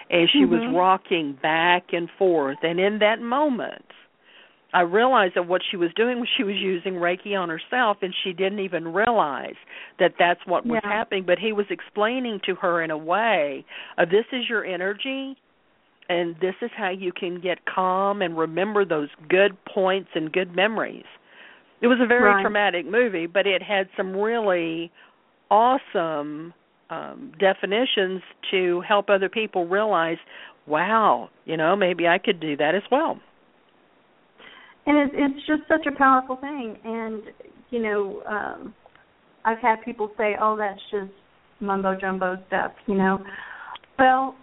[0.09, 0.51] And she mm-hmm.
[0.51, 2.57] was rocking back and forth.
[2.63, 3.85] And in that moment
[4.73, 8.13] I realized that what she was doing was she was using Reiki on herself, and
[8.23, 9.55] she didn't even realize
[9.99, 10.89] that that's what was yeah.
[10.89, 11.23] happening.
[11.25, 13.65] But he was explaining to her in a way
[13.97, 15.35] of this is your energy,
[16.07, 20.55] and this is how you can get calm and remember those good points and good
[20.55, 21.05] memories.
[21.81, 22.41] It was a very right.
[22.41, 24.91] traumatic movie, but it had some really
[25.49, 26.53] awesome
[26.89, 30.17] um definitions to help other people realize,
[30.65, 33.19] wow, you know, maybe I could do that as well
[34.85, 36.77] and it's it's just such a powerful thing.
[36.83, 37.23] And
[37.69, 38.73] you know um
[39.45, 41.11] i've had people say oh that's just
[41.59, 43.19] mumbo jumbo stuff you know.
[43.97, 44.35] Well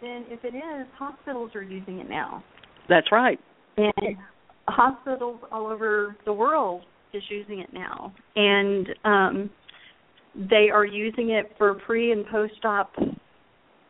[0.00, 2.42] then if it is hospitals are using it now.
[2.88, 3.38] That's right.
[3.76, 4.16] And
[4.68, 6.82] hospitals all over the world
[7.14, 8.12] is using it now.
[8.36, 9.50] And um
[10.50, 12.92] they are using it for pre and post op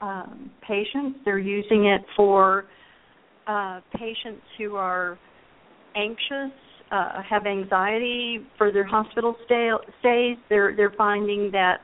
[0.00, 1.20] um patients.
[1.24, 2.64] They're using it for
[3.46, 5.18] uh patients who are
[5.96, 6.52] anxious,
[6.90, 11.78] uh, have anxiety for their hospital stay, stays, they're they're finding that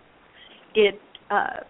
[0.75, 1.61] it uh,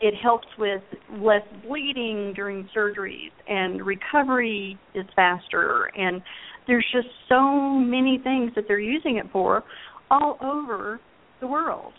[0.00, 0.82] it helps with
[1.18, 5.90] less bleeding during surgeries and recovery is faster.
[5.96, 6.22] And
[6.66, 7.40] there's just so
[7.72, 9.62] many things that they're using it for
[10.10, 11.00] all over
[11.40, 11.92] the world.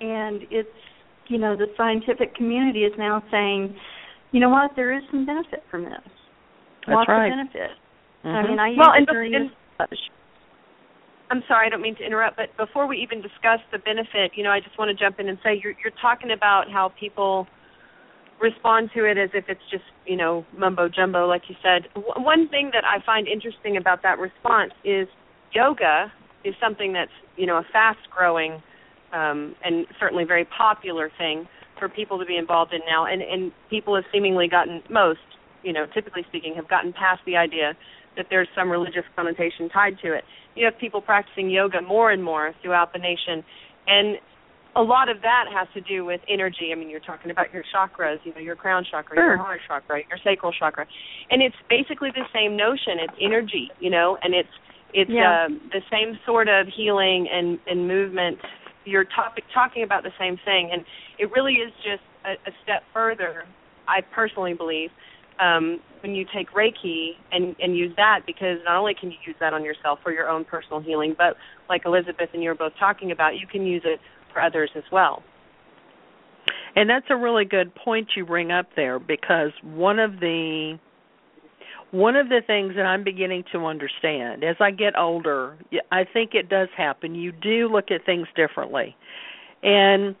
[0.00, 0.68] And it's
[1.28, 3.76] you know the scientific community is now saying
[4.32, 4.72] you know what?
[4.76, 5.92] There is some benefit from this.
[6.86, 7.28] That's lots right.
[7.28, 7.70] of benefit
[8.24, 8.28] Mm-hmm.
[8.28, 9.50] I mean, I use well, it and, during and,
[9.90, 9.98] this.
[11.30, 14.42] I'm sorry, I don't mean to interrupt, but before we even discuss the benefit, you
[14.42, 17.46] know, I just want to jump in and say you're you're talking about how people
[18.40, 21.88] respond to it as if it's just, you know, mumbo jumbo, like you said.
[21.94, 25.08] W- one thing that I find interesting about that response is
[25.52, 26.12] yoga
[26.44, 28.62] is something that's, you know, a fast growing
[29.12, 33.52] um, and certainly very popular thing for people to be involved in now, and and
[33.70, 35.20] people have seemingly gotten most
[35.62, 37.74] you know, typically speaking, have gotten past the idea
[38.18, 40.24] that there's some religious connotation tied to it.
[40.54, 43.42] You have people practicing yoga more and more throughout the nation,
[43.86, 44.18] and
[44.76, 46.70] a lot of that has to do with energy.
[46.72, 49.28] I mean, you're talking about your chakras, you know, your crown chakra, sure.
[49.28, 50.86] your heart chakra, your sacral chakra,
[51.30, 52.98] and it's basically the same notion.
[53.00, 54.48] It's energy, you know, and it's
[54.92, 55.46] it's yeah.
[55.46, 58.38] um, the same sort of healing and and movement.
[58.84, 60.84] You're topic, talking about the same thing, and
[61.18, 63.44] it really is just a, a step further.
[63.86, 64.90] I personally believe
[65.40, 69.36] um, when you take Reiki and and use that because not only can you use
[69.40, 71.36] that on yourself for your own personal healing, but
[71.68, 74.00] like Elizabeth and you were both talking about, you can use it
[74.32, 75.22] for others as well.
[76.76, 80.78] And that's a really good point you bring up there because one of the
[81.90, 85.56] one of the things that I'm beginning to understand as I get older,
[85.90, 87.14] I think it does happen.
[87.14, 88.94] You do look at things differently.
[89.62, 90.14] And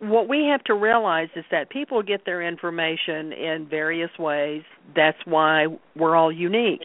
[0.00, 4.62] what we have to realize is that people get their information in various ways.
[4.94, 6.82] That's why we're all unique.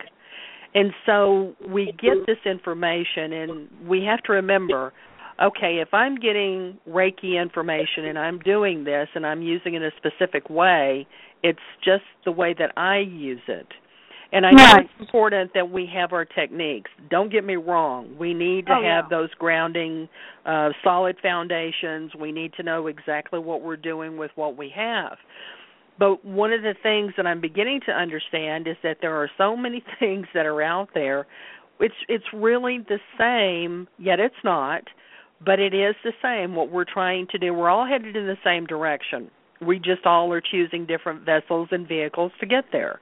[0.76, 4.93] And so we get this information, and we have to remember
[5.41, 9.84] okay, if I'm getting Reiki information and I'm doing this and I'm using it in
[9.84, 11.08] a specific way,
[11.41, 13.67] it's just the way that I use it.
[14.34, 14.86] And I know right.
[14.86, 16.89] it's important that we have our techniques.
[17.12, 18.17] Don't get me wrong.
[18.17, 19.08] We need to oh, have yeah.
[19.10, 20.10] those grounding,
[20.43, 22.15] uh, solid foundations.
[22.19, 25.17] We need to know exactly what we're doing with what we have.
[26.00, 29.56] But one of the things that I'm beginning to understand is that there are so
[29.56, 31.28] many things that are out there.
[31.80, 34.82] It's it's really the same, yet it's not,
[35.46, 36.56] but it is the same.
[36.56, 39.30] What we're trying to do, we're all headed in the same direction
[39.65, 42.99] we just all are choosing different vessels and vehicles to get there.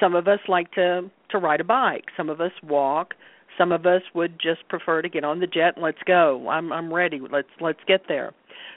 [0.00, 3.14] Some of us like to to ride a bike, some of us walk,
[3.58, 6.48] some of us would just prefer to get on the jet and let's go.
[6.48, 7.20] I'm I'm ready.
[7.20, 8.32] Let's let's get there.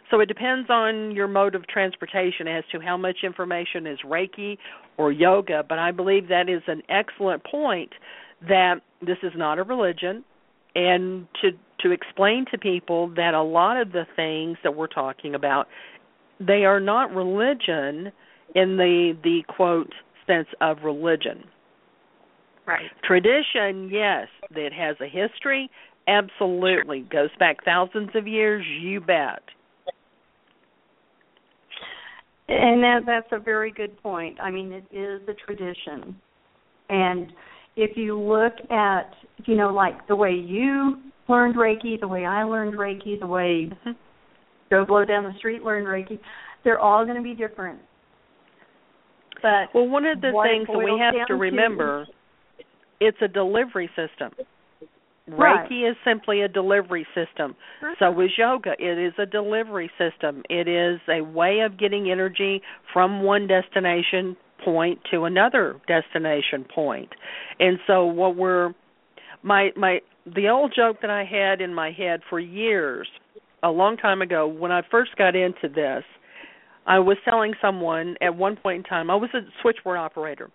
[0.10, 4.58] So it depends on your mode of transportation as to how much information is Reiki
[4.98, 7.92] or yoga, but I believe that is an excellent point
[8.48, 10.24] that this is not a religion
[10.76, 15.36] and to to explain to people that a lot of the things that we're talking
[15.36, 15.68] about
[16.40, 18.12] they are not religion
[18.56, 19.92] in the the quote
[20.26, 21.44] sense of religion.
[22.66, 22.90] Right.
[23.06, 25.70] Tradition, yes, it has a history,
[26.08, 28.66] absolutely goes back thousands of years.
[28.82, 29.42] You bet.
[32.50, 34.40] And that that's a very good point.
[34.42, 36.16] I mean, it is a tradition,
[36.90, 37.32] and
[37.76, 39.14] if you look at
[39.46, 40.98] you know like the way you
[41.28, 43.92] learned Reiki, the way I learned Reiki, the way mm-hmm.
[44.72, 44.88] Mm-hmm.
[44.88, 46.20] Blow down the street learn Reiki,
[46.64, 47.80] they're all going to be different.
[49.42, 52.64] But well, one of the things that we have to remember, to,
[53.00, 54.32] it's a delivery system.
[55.28, 55.70] Right.
[55.70, 57.56] Reiki is simply a delivery system.
[58.00, 58.72] So is yoga.
[58.80, 60.42] It is a delivery system.
[60.50, 62.62] It is a way of getting energy
[62.94, 67.10] from one destination point to another destination point.
[67.60, 68.74] And so what we're
[69.44, 73.08] my my the old joke that I had in my head for years,
[73.64, 76.04] a long time ago when I first got into this,
[76.86, 80.50] I was telling someone at one point in time I was a switchboard operator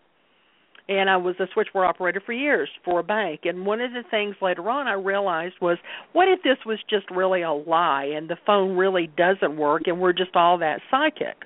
[0.88, 3.41] and I was a switchboard operator for years for a bank.
[3.45, 5.79] And one of the things later on I realized was,
[6.12, 10.01] what if this was just really a lie and the phone really doesn't work and
[10.01, 11.37] we're just all that psychic?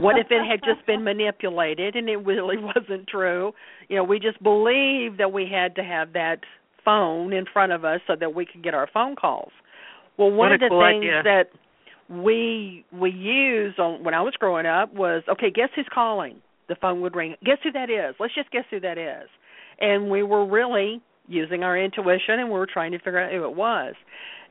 [0.00, 3.52] what if it had just been manipulated and it really wasn't true?
[3.88, 6.40] You know, we just believed that we had to have that
[6.84, 9.52] phone in front of us so that we could get our phone calls.
[10.18, 11.22] Well, one of the cool things idea.
[11.24, 11.44] that
[12.08, 16.40] we we used on when I was growing up was okay, guess who's calling?
[16.68, 17.34] the phone would ring.
[17.44, 18.14] Guess who that is?
[18.18, 19.28] Let's just guess who that is.
[19.80, 23.44] And we were really using our intuition and we were trying to figure out who
[23.44, 23.94] it was.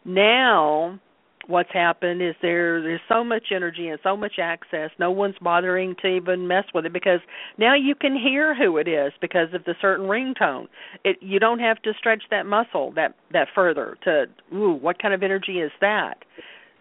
[0.03, 0.99] Now
[1.47, 5.95] what's happened is there there's so much energy and so much access no one's bothering
[6.01, 7.19] to even mess with it because
[7.57, 10.67] now you can hear who it is because of the certain ringtone
[11.03, 15.13] it you don't have to stretch that muscle that that further to ooh what kind
[15.13, 16.15] of energy is that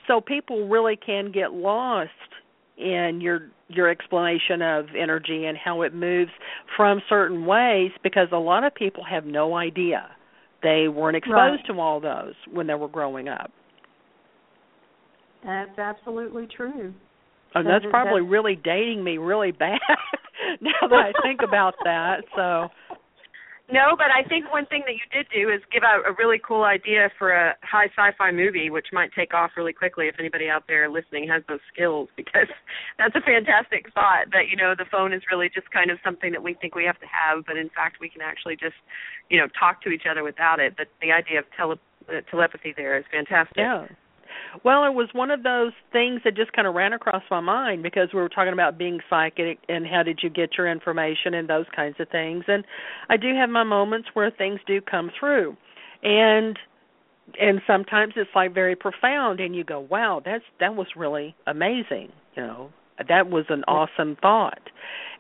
[0.07, 2.11] so people really can get lost
[2.77, 6.31] in your your explanation of energy and how it moves
[6.77, 10.11] from certain ways because a lot of people have no idea.
[10.63, 11.67] They weren't exposed right.
[11.69, 13.51] to all those when they were growing up.
[15.45, 16.95] That's absolutely true.
[17.55, 19.79] And that's probably really dating me really bad
[20.61, 22.25] now that I think about that.
[22.35, 22.69] So
[23.73, 26.37] no, but I think one thing that you did do is give out a really
[26.37, 30.51] cool idea for a high sci-fi movie, which might take off really quickly if anybody
[30.51, 32.09] out there listening has those skills.
[32.17, 32.49] Because
[32.99, 36.33] that's a fantastic thought that you know the phone is really just kind of something
[36.33, 38.77] that we think we have to have, but in fact we can actually just
[39.31, 40.75] you know talk to each other without it.
[40.77, 43.57] But the idea of tele- uh, telepathy there is fantastic.
[43.57, 43.87] Yeah.
[44.63, 47.83] Well, it was one of those things that just kind of ran across my mind
[47.83, 51.49] because we were talking about being psychic and how did you get your information and
[51.49, 52.45] those kinds of things.
[52.47, 52.65] And
[53.09, 55.57] I do have my moments where things do come through.
[56.03, 56.59] And
[57.41, 62.13] and sometimes it's like very profound and you go, "Wow, that's that was really amazing."
[62.37, 62.71] You know,
[63.09, 64.71] that was an awesome thought.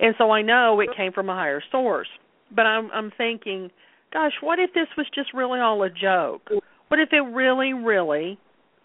[0.00, 2.08] And so I know it came from a higher source.
[2.54, 3.70] But I'm I'm thinking,
[4.12, 6.50] gosh, what if this was just really all a joke?
[6.88, 8.38] What if it really really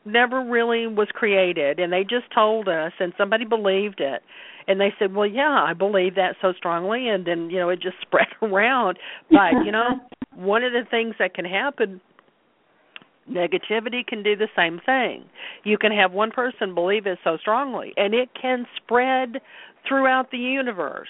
[0.05, 4.21] never really was created and they just told us and somebody believed it.
[4.67, 7.81] And they said well yeah i believe that so strongly and then you know it
[7.81, 8.97] just spread around.
[9.29, 9.99] But you know
[10.35, 12.01] one of the things that can happen
[13.29, 15.23] negativity can do the same thing.
[15.63, 19.41] You can have one person believe it so strongly and it can spread
[19.87, 21.09] throughout the universe.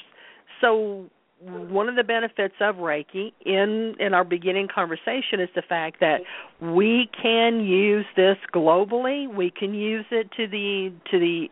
[0.62, 1.10] So
[1.42, 6.20] one of the benefits of Reiki in in our beginning conversation is the fact that
[6.62, 9.34] we can use this globally.
[9.34, 11.48] We can use it to the to the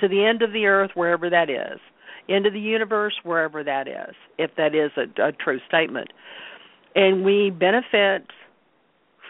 [0.00, 1.80] to the end of the earth wherever that is.
[2.28, 6.08] Into the universe wherever that is, if that is a, a true statement.
[6.94, 8.26] And we benefit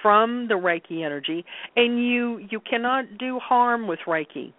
[0.03, 1.45] from the Reiki energy
[1.75, 4.53] and you you cannot do harm with Reiki.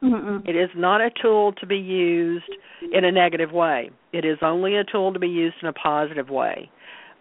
[0.00, 2.50] It is not a tool to be used
[2.92, 3.90] in a negative way.
[4.12, 6.70] It is only a tool to be used in a positive way.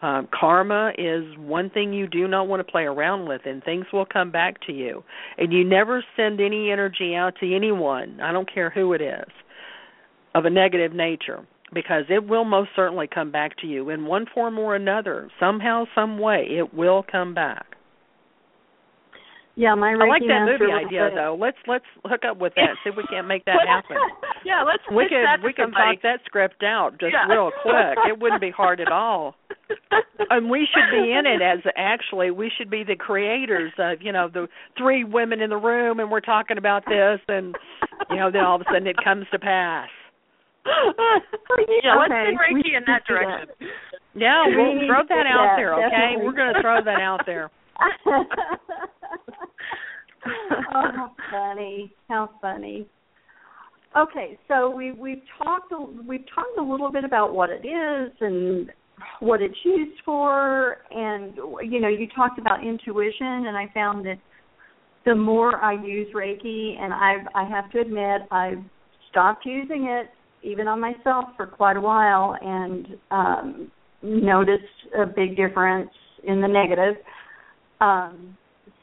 [0.01, 3.86] Um, karma is one thing you do not want to play around with, and things
[3.91, 5.03] will come back to you.
[5.39, 9.32] And you never send any energy out to anyone, I don't care who it is,
[10.36, 14.28] of a negative nature, because it will most certainly come back to you in one
[14.32, 15.32] form or another.
[15.39, 17.76] Somehow, some way, it will come back.
[19.57, 21.33] Yeah, my Reiki I like that movie idea was- though.
[21.33, 22.77] Let's let's hook up with that.
[22.85, 23.97] See if we can't make that happen.
[24.45, 25.97] yeah, let's We pitch could that to we could somebody.
[25.97, 27.25] talk that script out just Yeah.
[27.25, 27.97] real quick.
[28.07, 29.33] It wouldn't be hard at all.
[30.29, 34.11] And we should be in it as actually we should be the creators of you
[34.11, 34.47] know the
[34.77, 37.55] three women in the room and we're talking about this and
[38.09, 39.87] you know then all of a sudden it comes to pass.
[40.65, 43.47] yeah, let's Okay, send we in should that do that.
[43.47, 43.67] direction.
[44.15, 45.73] Yeah, We we'll throw that out that, there.
[45.75, 46.25] Okay, definitely.
[46.25, 47.49] we're going to throw that out there.
[50.26, 51.93] Oh, how funny!
[52.09, 52.88] How funny.
[53.95, 55.74] Okay, so we we've talked
[56.07, 58.70] we've talked a little bit about what it is and
[59.20, 64.20] what it's used for, and you know you talked about intuition, and I found that
[65.05, 68.63] the more I use Reiki, and I I have to admit I've
[69.09, 70.09] stopped using it
[70.43, 74.63] even on myself for quite a while, and um, noticed
[74.97, 75.89] a big difference
[76.24, 76.95] in the negative.
[77.82, 78.38] Um,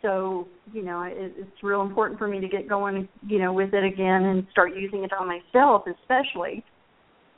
[0.05, 3.72] so you know it, it's real important for me to get going you know with
[3.72, 6.62] it again and start using it on myself especially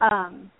[0.00, 0.50] um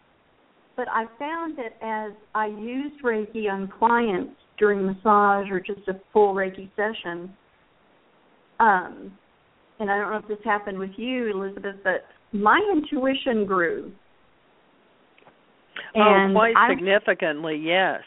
[0.76, 6.00] but i found that as i used reiki on clients during massage or just a
[6.12, 7.30] full reiki session
[8.61, 9.12] um
[9.80, 13.90] and i don't know if this happened with you elizabeth but my intuition grew
[15.94, 18.00] oh, and quite I- significantly, yes.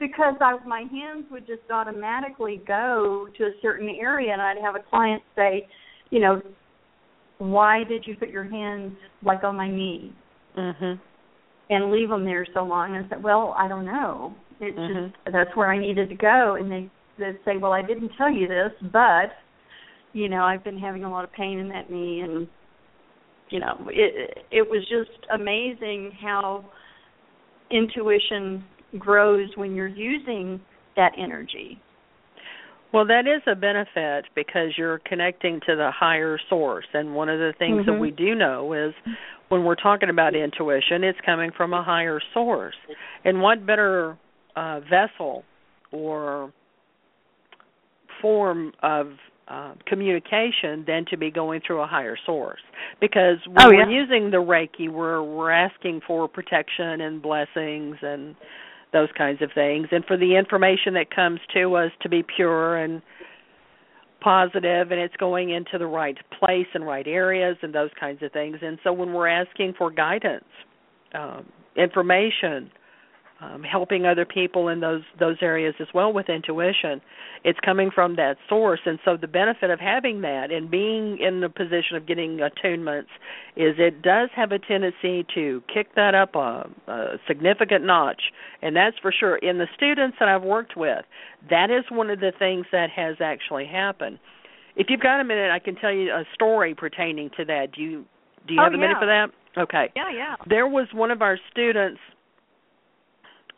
[0.00, 4.74] Because I, my hands would just automatically go to a certain area, and I'd have
[4.74, 5.68] a client say,
[6.08, 6.40] you know,
[7.38, 8.92] why did you put your hands
[9.22, 10.12] like on my knee
[10.56, 10.98] Mhm.
[11.68, 12.96] and leave them there so long?
[12.96, 14.34] And I said, well, I don't know.
[14.58, 15.12] It's Mhm.
[15.12, 18.30] just that's where I needed to go, and they they'd say, well, I didn't tell
[18.30, 19.36] you this, but
[20.12, 22.48] you know, I've been having a lot of pain in that knee, and
[23.50, 26.64] you know, it it was just amazing how
[27.70, 28.64] intuition
[28.98, 30.60] grows when you're using
[30.96, 31.80] that energy.
[32.92, 36.86] Well, that is a benefit because you're connecting to the higher source.
[36.92, 38.00] And one of the things that Mhm.
[38.00, 38.92] we do know is
[39.48, 42.76] when we're talking about intuition, it's coming from a higher source.
[43.24, 44.16] And what better
[44.56, 45.44] uh, vessel
[45.92, 46.52] or
[48.20, 49.12] form of
[49.46, 52.60] uh, communication than to be going through a higher source?
[53.00, 58.36] Because when Oh, we're using the Reiki, we're we're asking for protection and blessings and
[58.92, 59.88] those kinds of things.
[59.90, 63.02] And for the information that comes to us to be pure and
[64.20, 68.32] positive and it's going into the right place and right areas and those kinds of
[68.32, 68.58] things.
[68.60, 70.44] And so when we're asking for guidance
[71.14, 72.70] um, information
[73.40, 77.00] um, helping other people in those those areas as well with intuition.
[77.42, 78.80] It's coming from that source.
[78.84, 83.08] And so the benefit of having that and being in the position of getting attunements
[83.56, 88.20] is it does have a tendency to kick that up a, a significant notch.
[88.60, 89.36] And that's for sure.
[89.36, 91.04] In the students that I've worked with
[91.48, 94.18] that is one of the things that has actually happened.
[94.76, 97.72] If you've got a minute I can tell you a story pertaining to that.
[97.74, 98.04] Do you
[98.46, 99.28] do you Oh, have a minute for that?
[99.56, 99.90] Okay.
[99.96, 100.36] Yeah, yeah.
[100.48, 102.00] there was one of our students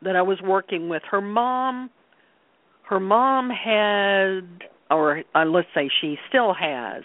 [0.05, 1.03] that I was working with.
[1.11, 1.91] Her mom
[2.93, 7.03] her mom had or uh, let's say she still has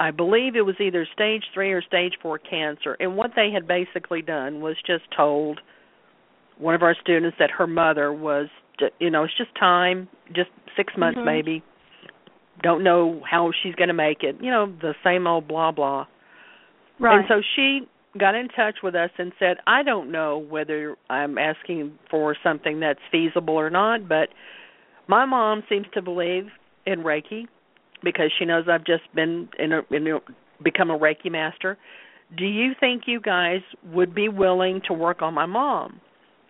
[0.00, 3.66] I believe it was either stage 3 or stage 4 cancer and what they had
[3.66, 5.60] basically done was just told
[6.58, 8.46] one of our students that her mother was
[9.00, 11.26] you know it's just time just 6 months mm-hmm.
[11.26, 11.64] maybe
[12.62, 16.06] don't know how she's going to make it you know the same old blah blah
[17.00, 17.80] right and so she
[18.16, 22.80] got in touch with us and said I don't know whether I'm asking for something
[22.80, 24.28] that's feasible or not but
[25.08, 26.46] my mom seems to believe
[26.86, 27.46] in Reiki
[28.02, 30.18] because she knows I've just been in a, in a
[30.62, 31.76] become a Reiki master.
[32.36, 33.60] Do you think you guys
[33.92, 36.00] would be willing to work on my mom?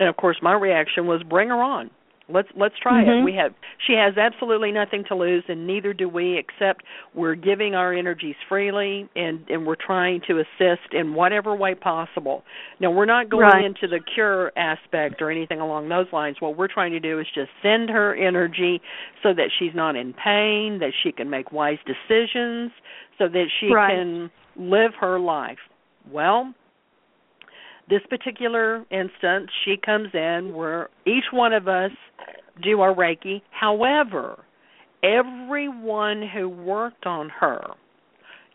[0.00, 1.90] And of course, my reaction was, bring her on.
[2.28, 3.22] Let's let's try mm-hmm.
[3.22, 3.24] it.
[3.24, 3.52] We have
[3.86, 8.36] she has absolutely nothing to lose and neither do we except we're giving our energies
[8.48, 12.44] freely and and we're trying to assist in whatever way possible.
[12.80, 13.64] Now, we're not going right.
[13.64, 16.36] into the cure aspect or anything along those lines.
[16.40, 18.80] What we're trying to do is just send her energy
[19.22, 22.70] so that she's not in pain, that she can make wise decisions,
[23.18, 23.90] so that she right.
[23.90, 25.58] can live her life.
[26.10, 26.54] Well,
[27.88, 31.90] this particular instance, she comes in where each one of us
[32.62, 33.42] do our Reiki.
[33.50, 34.44] However,
[35.02, 37.62] everyone who worked on her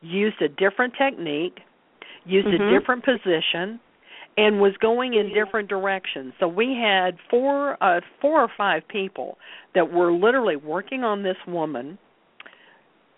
[0.02, 1.60] used a different technique,
[2.26, 2.64] used mm-hmm.
[2.64, 3.80] a different position,
[4.36, 6.34] and was going in different directions.
[6.40, 9.38] So we had four uh four or five people
[9.76, 11.98] that were literally working on this woman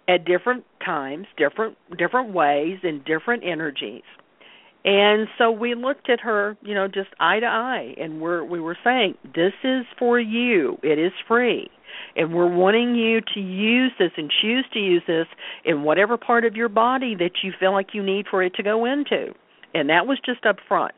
[0.07, 4.03] at different times, different different ways and different energies.
[4.85, 8.59] And so we looked at her, you know, just eye to eye, and we're we
[8.61, 10.77] were saying, "This is for you.
[10.83, 11.71] It is free,
[12.15, 15.25] and we're wanting you to use this and choose to use this
[15.63, 18.63] in whatever part of your body that you feel like you need for it to
[18.63, 19.33] go into."
[19.73, 20.93] And that was just up front.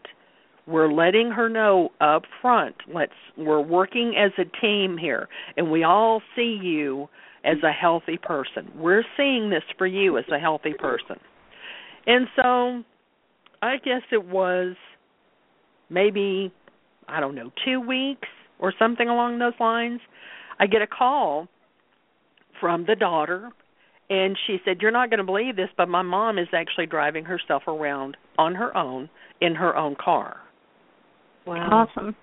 [0.67, 2.75] We're letting her know up front.
[2.93, 7.07] Let's we're working as a team here, and we all see you
[7.45, 8.69] as a healthy person.
[8.75, 11.21] We're seeing this for you as a healthy person.
[12.05, 12.83] And so
[13.67, 14.75] I guess it was
[15.89, 16.51] maybe
[17.07, 18.27] I don't know, 2 weeks
[18.59, 20.01] or something along those lines.
[20.59, 21.47] I get a call
[22.59, 23.49] from the daughter
[24.09, 27.25] and she said, "You're not going to believe this, but my mom is actually driving
[27.25, 29.09] herself around on her own
[29.41, 30.37] in her own car."
[31.45, 31.87] Wow.
[31.87, 32.15] Awesome.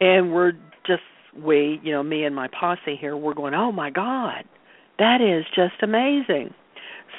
[0.00, 0.52] And we're
[0.86, 1.02] just
[1.36, 4.44] we, you know, me and my posse here, we're going, "Oh my god.
[4.98, 6.54] That is just amazing."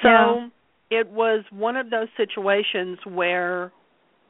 [0.02, 0.48] So yeah
[0.92, 3.72] it was one of those situations where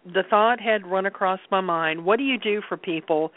[0.07, 3.33] the thought had run across my mind what do you do for people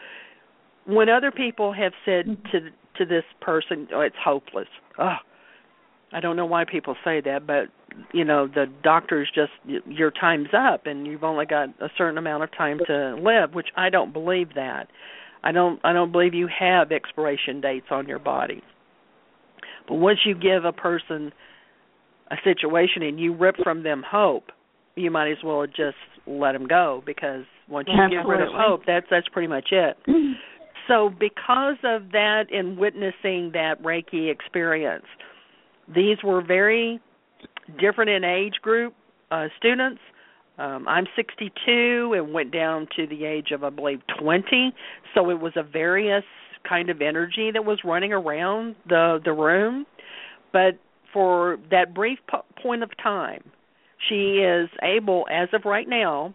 [0.86, 2.60] when other people have said to
[2.98, 4.68] to this person oh it's hopeless.
[5.00, 5.18] Oh
[6.14, 7.66] i don't know why people say that but
[8.14, 9.52] you know the doctors just
[9.88, 13.70] your time's up and you've only got a certain amount of time to live which
[13.76, 14.88] i don't believe that.
[15.44, 18.62] I don't i don't believe you have expiration dates on your body.
[19.88, 21.32] But once you give a person
[22.32, 24.46] a situation and you rip from them hope,
[24.96, 25.98] you might as well just
[26.28, 28.18] let them go because once you Absolutely.
[28.18, 29.98] get rid of hope, that's that's pretty much it.
[30.88, 35.06] so because of that and witnessing that Reiki experience,
[35.94, 37.00] these were very
[37.80, 38.94] different in age group
[39.32, 40.00] uh, students.
[40.58, 44.74] Um, I'm 62 and went down to the age of I believe 20,
[45.14, 46.24] so it was a various
[46.68, 49.86] kind of energy that was running around the the room.
[50.54, 50.80] But
[51.16, 53.42] for that brief po- point of time,
[54.10, 56.34] she is able, as of right now,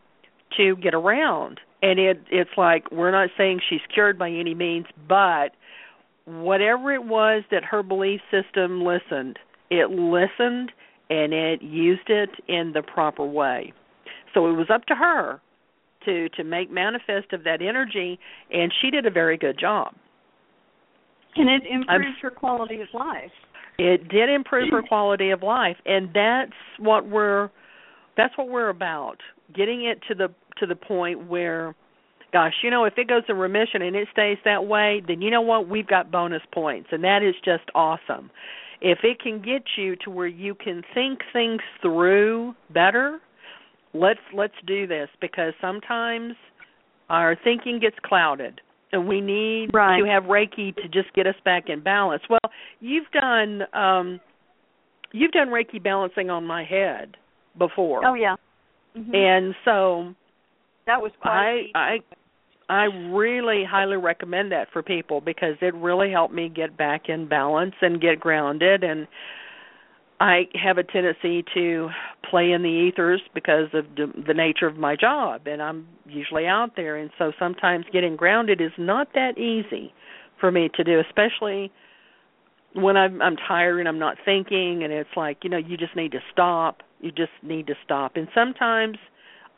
[0.56, 1.60] to get around.
[1.82, 5.50] And it it's like we're not saying she's cured by any means, but
[6.24, 9.38] whatever it was that her belief system listened,
[9.70, 10.72] it listened
[11.10, 13.74] and it used it in the proper way.
[14.32, 15.40] So it was up to her
[16.06, 18.18] to to make manifest of that energy
[18.50, 19.94] and she did a very good job.
[21.36, 23.30] And it improved her quality of life
[23.80, 27.50] it did improve her quality of life and that's what we're
[28.16, 29.16] that's what we're about
[29.54, 30.28] getting it to the
[30.58, 31.74] to the point where
[32.32, 35.30] gosh you know if it goes in remission and it stays that way then you
[35.30, 35.68] know what?
[35.68, 38.30] We've got bonus points and that is just awesome.
[38.82, 43.18] If it can get you to where you can think things through better
[43.94, 46.34] let's let's do this because sometimes
[47.08, 48.60] our thinking gets clouded
[48.98, 50.00] we need right.
[50.00, 52.22] to have Reiki to just get us back in balance.
[52.28, 52.40] Well,
[52.80, 54.20] you've done um
[55.12, 57.16] you've done Reiki balancing on my head
[57.58, 58.04] before.
[58.04, 58.36] Oh yeah.
[58.96, 59.14] Mm-hmm.
[59.14, 60.14] And so
[60.86, 61.98] that was I I
[62.68, 67.28] I really highly recommend that for people because it really helped me get back in
[67.28, 69.06] balance and get grounded and
[70.20, 71.88] I have a tendency to
[72.28, 76.76] play in the ethers because of the nature of my job and I'm usually out
[76.76, 79.92] there and so sometimes getting grounded is not that easy
[80.38, 81.72] for me to do especially
[82.74, 85.96] when I'm I'm tired and I'm not thinking and it's like, you know, you just
[85.96, 86.82] need to stop.
[87.00, 88.12] You just need to stop.
[88.16, 88.98] And sometimes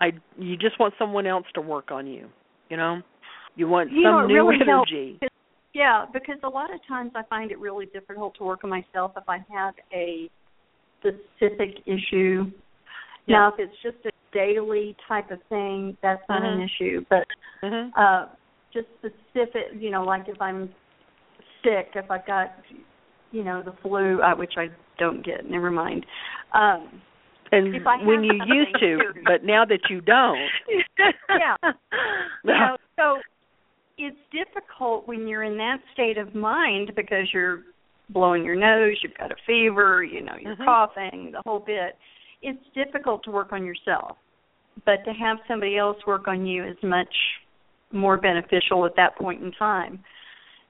[0.00, 2.28] I you just want someone else to work on you,
[2.70, 3.02] you know?
[3.56, 5.18] You want you some new really energy.
[5.20, 5.34] Helps.
[5.74, 9.12] Yeah, because a lot of times I find it really difficult to work on myself
[9.16, 10.30] if I have a
[11.02, 12.50] specific issue.
[13.26, 13.36] Yeah.
[13.38, 16.54] Now, if it's just a daily type of thing, that's not Mhm.
[16.54, 17.04] an issue.
[17.10, 17.26] But
[17.62, 17.92] Mhm.
[17.96, 18.26] uh
[18.72, 20.72] just specific, you know, like if I'm
[21.62, 22.52] sick, if I've got,
[23.30, 25.44] you know, the flu, uh, which I don't get.
[25.48, 26.06] Never mind.
[26.52, 27.02] Um,
[27.52, 30.50] And when you used to, something- but now that you don't.
[31.28, 31.56] yeah.
[32.44, 33.20] you know, so
[33.98, 37.64] it's difficult when you're in that state of mind because you're
[38.12, 40.64] blowing your nose, you've got a fever, you know, you're Mhm.
[40.64, 41.96] coughing, the whole bit.
[42.42, 44.16] It's difficult to work on yourself.
[44.84, 47.14] But to have somebody else work on you is much
[47.92, 50.02] more beneficial at that point in time.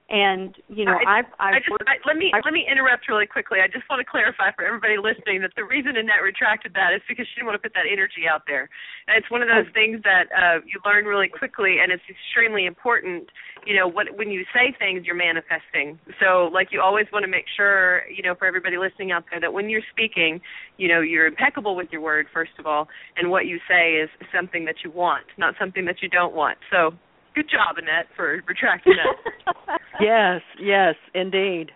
[0.09, 2.67] And you know, I- I've I've I just worked I, let me I- let me
[2.69, 3.59] interrupt really quickly.
[3.63, 7.01] I just want to clarify for everybody listening that the reason Annette retracted that is
[7.07, 8.67] because she didn't want to put that energy out there.
[9.07, 9.73] And it's one of those Oh.
[9.73, 13.29] things that uh you learn really quickly, and it's extremely important.
[13.65, 15.97] You know, what when you say things, you're manifesting.
[16.19, 19.39] So, like, you always want to make sure, you know, for everybody listening out there,
[19.39, 20.41] that when you're speaking,
[20.77, 24.09] you know, you're impeccable with your word first of all, and what you say is
[24.35, 26.57] something that you want, not something that you don't want.
[26.69, 26.93] So,
[27.35, 29.79] good job, Annette, for retracting that.
[30.01, 31.71] Yes, yes, indeed.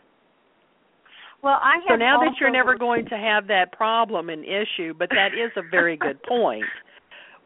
[1.43, 4.93] well, I have So now that you're never going to have that problem and issue,
[4.97, 6.65] but that is a very good point.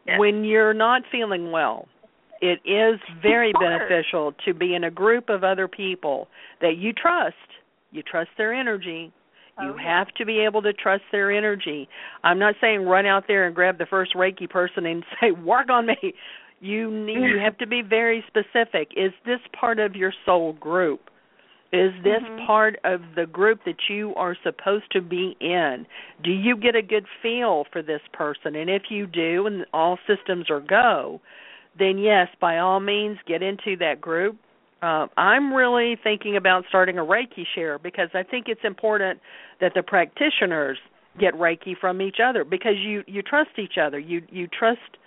[0.06, 0.18] Yes.
[0.18, 1.86] When you're not feeling well,
[2.40, 6.26] it is very beneficial to be in a group of other people
[6.60, 7.36] that you trust.
[7.92, 9.12] You trust their energy.
[9.60, 9.98] You Oh, yeah.
[9.98, 11.86] have to be able to trust their energy.
[12.24, 15.68] I'm not saying run out there and grab the first Reiki person and say, "Work
[15.68, 16.14] on me."
[16.62, 18.92] You need, you have to be very specific.
[18.96, 21.10] Is this part of your soul group?
[21.72, 22.46] Is this Mhm.
[22.46, 25.86] part of the group that you are supposed to be in?
[26.22, 28.56] Do you get a good feel for this person?
[28.56, 31.20] And if you do and all systems are go,
[31.74, 34.36] then yes, by all means get into that group.
[34.82, 39.20] Uh, I'm really thinking about starting a Reiki share because I think it's important
[39.60, 40.78] that the practitioners
[41.18, 43.98] get Reiki from each other because you you trust each other.
[43.98, 44.98] You you trust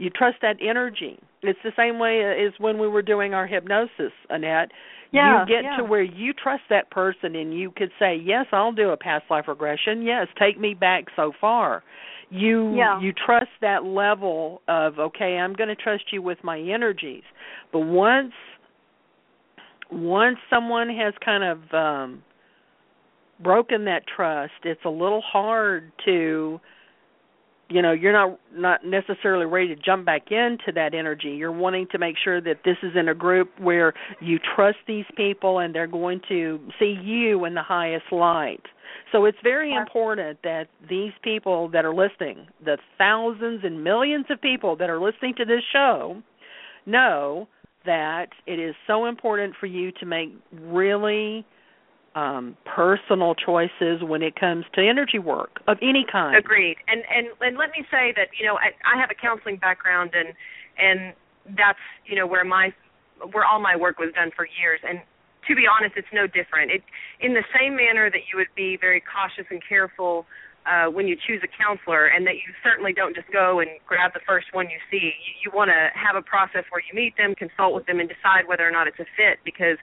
[0.00, 1.18] you trust that energy.
[1.42, 4.70] It's the same way as when we were doing our hypnosis, Annette.
[5.12, 5.76] Yeah, you get yeah.
[5.76, 9.24] to where you trust that person and you could say, "Yes, I'll do a past
[9.30, 10.02] life regression.
[10.02, 11.82] Yes, take me back so far."
[12.30, 12.98] You Yeah.
[13.00, 17.24] you trust that level of, "Okay, I'm going to trust you with my energies."
[17.70, 18.32] But once
[19.90, 22.22] once someone has kind of um
[23.40, 26.60] broken that trust, it's a little hard to
[27.70, 31.30] you know you're not not necessarily ready to jump back into that energy.
[31.30, 35.04] You're wanting to make sure that this is in a group where you trust these
[35.16, 38.62] people and they're going to see you in the highest light.
[39.12, 44.40] So it's very important that these people that are listening the thousands and millions of
[44.40, 46.22] people that are listening to this show
[46.86, 47.48] know
[47.86, 51.44] that it is so important for you to make really
[52.14, 56.76] um personal choices when it comes to energy work of any kind Agreed.
[56.88, 60.10] And and and let me say that you know I, I have a counseling background
[60.14, 60.34] and
[60.76, 61.14] and
[61.56, 62.74] that's you know where my
[63.30, 64.98] where all my work was done for years and
[65.46, 66.72] to be honest it's no different.
[66.72, 66.82] It
[67.20, 70.26] in the same manner that you would be very cautious and careful
[70.66, 74.12] uh when you choose a counselor and that you certainly don't just go and grab
[74.14, 75.14] the first one you see.
[75.14, 78.08] You, you want to have a process where you meet them, consult with them and
[78.10, 79.78] decide whether or not it's a fit because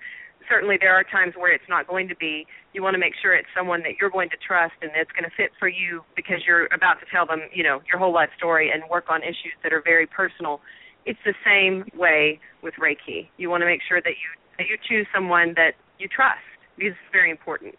[0.49, 2.45] certainly there are times where it's not going to be.
[2.73, 5.23] You want to make sure it's someone that you're going to trust and that's going
[5.23, 8.29] to fit for you because you're about to tell them, you know, your whole life
[8.37, 10.61] story and work on issues that are very personal.
[11.05, 13.29] It's the same way with Reiki.
[13.37, 16.39] You want to make sure that you that you choose someone that you trust.
[16.75, 17.75] Because it's very important.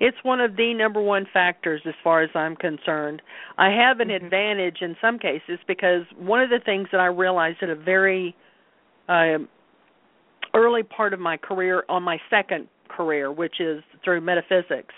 [0.00, 3.22] It's one of the number one factors as far as I'm concerned.
[3.58, 4.16] I have an Mhm.
[4.16, 8.34] advantage in some cases because one of the things that I realized at a very
[9.08, 9.48] um
[10.56, 14.94] early part of my career on my second career, which is through metaphysics,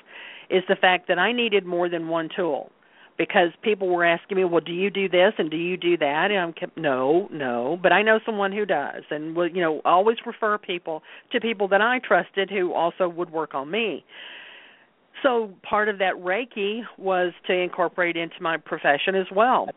[0.49, 2.71] is the fact that I needed more than one tool.
[3.19, 6.31] Because people were asking me, "Well, do you do this and do you do that?"
[6.31, 9.83] And I'm kept, "No, no, but I know someone who does." And will, you know,
[9.85, 11.03] always refer people
[11.33, 14.05] to people that I trusted who also would work on me.
[15.25, 19.69] So part of that Reiki was to incorporate into my profession as well.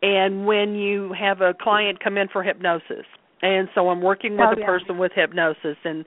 [0.00, 3.06] And when you have a client come in for hypnosis,
[3.42, 4.66] and so I'm working with Oh, a yeah.
[4.66, 6.04] person with hypnosis and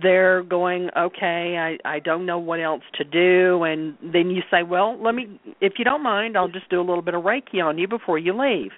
[0.00, 4.62] they're going, Okay, I, I don't know what else to do and then you say,
[4.62, 7.62] Well, let me if you don't mind, I'll just do a little bit of Reiki
[7.62, 8.70] on you before you leave.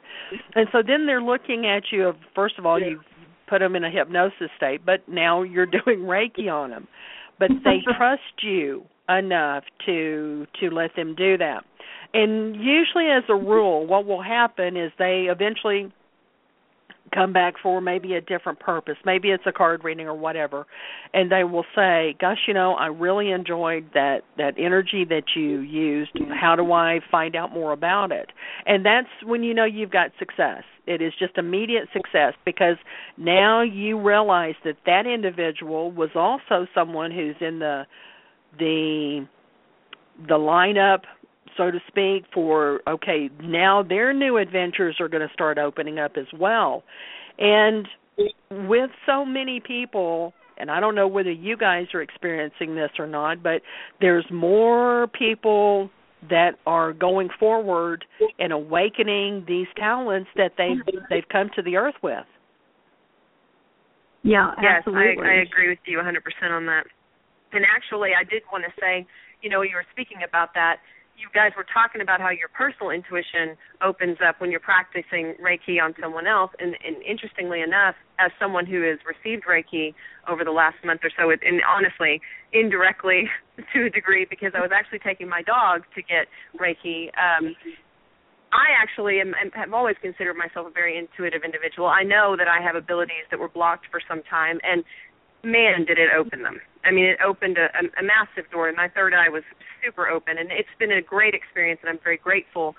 [0.54, 3.02] And so then they're looking at you of first of all you've
[3.48, 6.88] put them in a hypnosis state, but now you're doing Reiki on them.
[7.38, 11.62] but they trust you enough to to let them do that.
[12.12, 15.92] And usually as a rule what will happen is they eventually
[17.12, 18.96] come back for maybe a different purpose.
[19.04, 20.66] Maybe it's a card reading or whatever.
[21.12, 25.60] And they will say, "Gosh, you know, I really enjoyed that that energy that you
[25.60, 26.12] used.
[26.30, 28.30] How do I find out more about it?"
[28.66, 30.64] And that's when you know you've got success.
[30.86, 32.76] It is just immediate success because
[33.16, 37.86] now you realize that that individual was also someone who's in the
[38.58, 39.26] the
[40.28, 41.00] the lineup
[41.56, 46.12] so to speak, for okay, now their new adventures are going to start opening up
[46.16, 46.82] as well.
[47.38, 47.88] And
[48.50, 53.06] with so many people, and I don't know whether you guys are experiencing this or
[53.06, 53.62] not, but
[54.00, 55.90] there's more people
[56.30, 58.04] that are going forward
[58.38, 60.74] and awakening these talents that they
[61.10, 62.24] they've come to the earth with.
[64.22, 65.22] Yeah, yes, absolutely.
[65.22, 66.16] I, I agree with you 100%
[66.50, 66.84] on that.
[67.52, 69.06] And actually, I did want to say,
[69.42, 70.76] you know, you were speaking about that
[71.16, 75.80] you guys were talking about how your personal intuition opens up when you're practicing Reiki
[75.82, 76.50] on someone else.
[76.58, 79.94] And, and interestingly enough, as someone who has received Reiki
[80.28, 82.20] over the last month or so, and honestly,
[82.52, 83.30] indirectly
[83.74, 86.26] to a degree, because I was actually taking my dog to get
[86.58, 87.10] Reiki.
[87.14, 87.54] Um,
[88.54, 91.88] I actually am, am, have always considered myself a very intuitive individual.
[91.88, 94.84] I know that I have abilities that were blocked for some time, and
[95.42, 96.60] man, did it open them.
[96.84, 99.42] I mean, it opened a, a, a massive door, and my third eye was
[99.84, 102.74] super open, and it's been a great experience, and I'm very grateful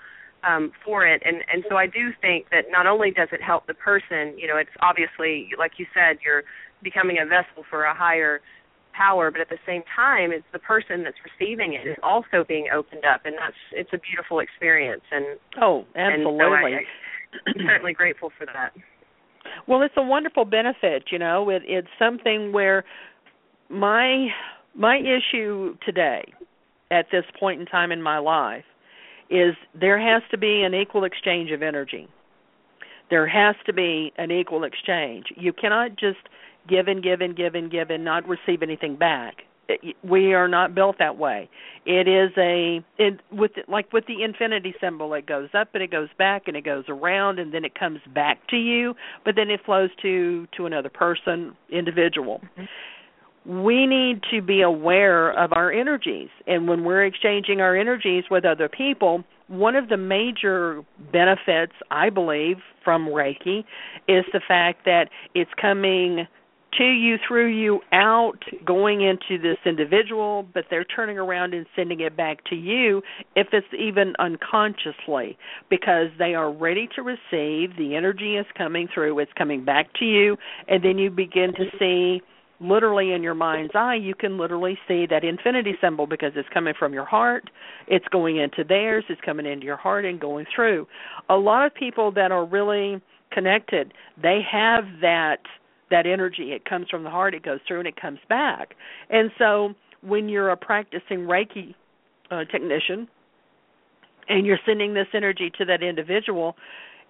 [0.46, 1.22] um, for it.
[1.24, 4.46] And and so I do think that not only does it help the person, you
[4.46, 6.42] know, it's obviously like you said, you're
[6.82, 8.40] becoming a vessel for a higher
[8.96, 12.66] power, but at the same time, it's the person that's receiving it is also being
[12.74, 15.02] opened up, and that's it's a beautiful experience.
[15.10, 16.74] And oh, absolutely.
[16.74, 16.86] And
[17.34, 18.72] so I, I'm certainly grateful for that.
[19.66, 21.50] Well, it's a wonderful benefit, you know.
[21.50, 22.84] It, it's something where
[23.68, 24.28] my
[24.74, 26.24] my issue today
[26.90, 28.64] at this point in time in my life
[29.30, 32.08] is there has to be an equal exchange of energy.
[33.10, 35.26] There has to be an equal exchange.
[35.36, 36.18] You cannot just
[36.68, 39.46] give and give and give and give and not receive anything back
[40.02, 41.48] we are not built that way.
[41.84, 45.90] It is a it, with like with the infinity symbol, it goes up and it
[45.90, 48.94] goes back and it goes around and then it comes back to you,
[49.24, 52.40] but then it flows to to another person, individual.
[52.52, 52.64] Mm-hmm.
[53.46, 58.44] We need to be aware of our energies, and when we're exchanging our energies with
[58.44, 60.82] other people, one of the major
[61.12, 63.60] benefits, I believe, from Reiki
[64.08, 66.26] is the fact that it's coming
[66.78, 72.00] to you, through you, out, going into this individual, but they're turning around and sending
[72.00, 73.00] it back to you
[73.34, 75.38] if it's even unconsciously
[75.70, 77.76] because they are ready to receive.
[77.78, 80.36] The energy is coming through, it's coming back to you,
[80.68, 82.20] and then you begin to see
[82.60, 86.74] literally in your mind's eye you can literally see that infinity symbol because it's coming
[86.78, 87.50] from your heart.
[87.86, 89.04] It's going into theirs.
[89.08, 90.86] It's coming into your heart and going through.
[91.28, 93.00] A lot of people that are really
[93.32, 93.92] connected
[94.22, 95.40] they have that
[95.90, 96.52] that energy.
[96.52, 98.74] It comes from the heart, it goes through, and it comes back.
[99.10, 101.74] And so when you're a practicing Reiki
[102.30, 103.08] uh, technician
[104.28, 106.56] and you're sending this energy to that individual,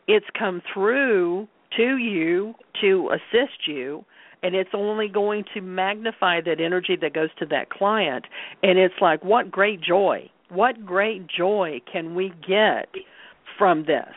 [0.07, 4.05] it's come through to you to assist you
[4.47, 8.24] and it's only going to magnify that energy that goes to that client
[8.62, 12.88] and it's like what great joy what great joy can we get
[13.59, 14.14] from this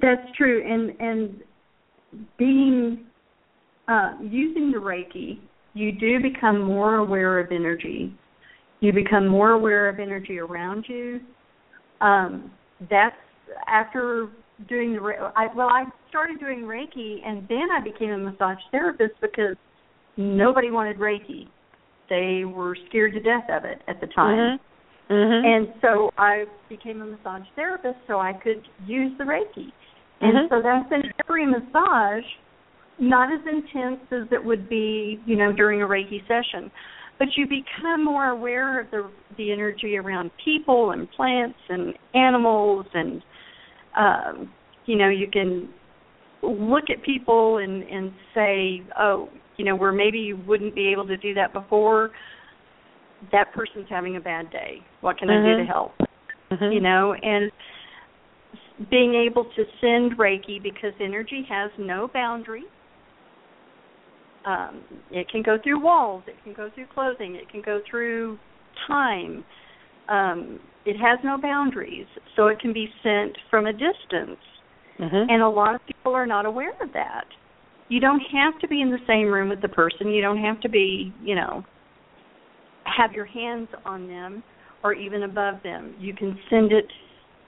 [0.00, 1.40] that's true, and and
[2.38, 3.04] being
[3.88, 5.38] uh, using the Reiki,
[5.74, 8.14] you do become more aware of energy.
[8.80, 11.20] You become more aware of energy around you.
[12.00, 12.50] Um,
[12.90, 13.16] that's
[13.66, 14.28] after
[14.68, 19.14] doing the I, well, I started doing Reiki, and then I became a massage therapist
[19.20, 19.56] because
[20.16, 21.48] nobody wanted Reiki.
[22.08, 24.58] They were scared to death of it at the time.
[25.08, 25.12] Mm-hmm.
[25.12, 25.46] Mm-hmm.
[25.46, 29.68] And so I became a massage therapist so I could use the Reiki.
[30.20, 30.54] And mm-hmm.
[30.54, 32.24] so that's in every massage,
[32.98, 36.70] not as intense as it would be, you know, during a Reiki session.
[37.18, 42.86] But you become more aware of the the energy around people and plants and animals
[42.94, 43.22] and
[43.96, 44.50] um
[44.86, 45.68] you know, you can
[46.42, 51.06] look at people and and say, "Oh, you know, where maybe you wouldn't be able
[51.06, 52.10] to do that before,
[53.32, 54.78] that person's having a bad day.
[55.00, 55.46] What can mm-hmm.
[55.46, 55.72] I do to mm-hmm.
[55.72, 55.92] help?"
[56.50, 56.72] Mm-hmm.
[56.72, 57.50] You know, and
[58.90, 62.64] being able to send Reiki because energy has no boundary.
[64.44, 68.38] Um, it can go through walls, it can go through clothing, it can go through
[68.86, 69.42] time.
[70.08, 74.40] Um, it has no boundaries, so it can be sent from a distance.
[75.00, 75.30] Mm-hmm.
[75.30, 77.24] And a lot of people are not aware of that.
[77.88, 80.08] you don't have to be in the same room with the person.
[80.08, 81.64] You don't have to be, you know,
[82.84, 84.42] have your hands on them
[84.82, 85.94] or even above them.
[85.98, 86.86] You can send it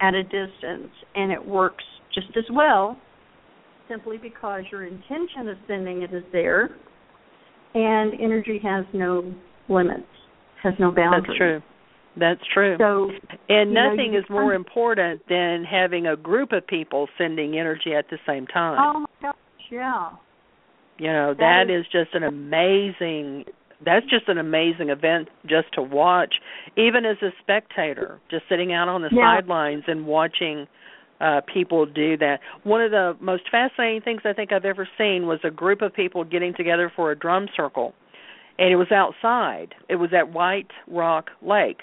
[0.01, 1.85] at a distance and it works
[2.15, 2.99] just as well
[3.89, 6.71] simply because your intention of sending it is there
[7.75, 9.33] and energy has no
[9.69, 10.03] limits,
[10.63, 11.25] has no boundaries.
[11.29, 11.63] That's true.
[12.19, 12.77] That's true.
[12.79, 13.11] So,
[13.49, 18.09] and nothing know, is more important than having a group of people sending energy at
[18.11, 18.79] the same time.
[18.81, 19.37] Oh my gosh,
[19.71, 20.11] yeah.
[20.99, 23.45] You know, that, that is, is just an amazing
[23.85, 26.37] that's just an amazing event just to watch
[26.77, 29.37] even as a spectator just sitting out on the yeah.
[29.37, 30.67] sidelines and watching
[31.21, 35.27] uh people do that one of the most fascinating things i think i've ever seen
[35.27, 37.93] was a group of people getting together for a drum circle
[38.59, 41.81] and it was outside it was at white rock lake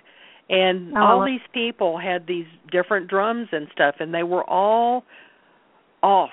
[0.53, 1.01] and oh.
[1.01, 5.03] all these people had these different drums and stuff and they were all
[6.03, 6.29] off.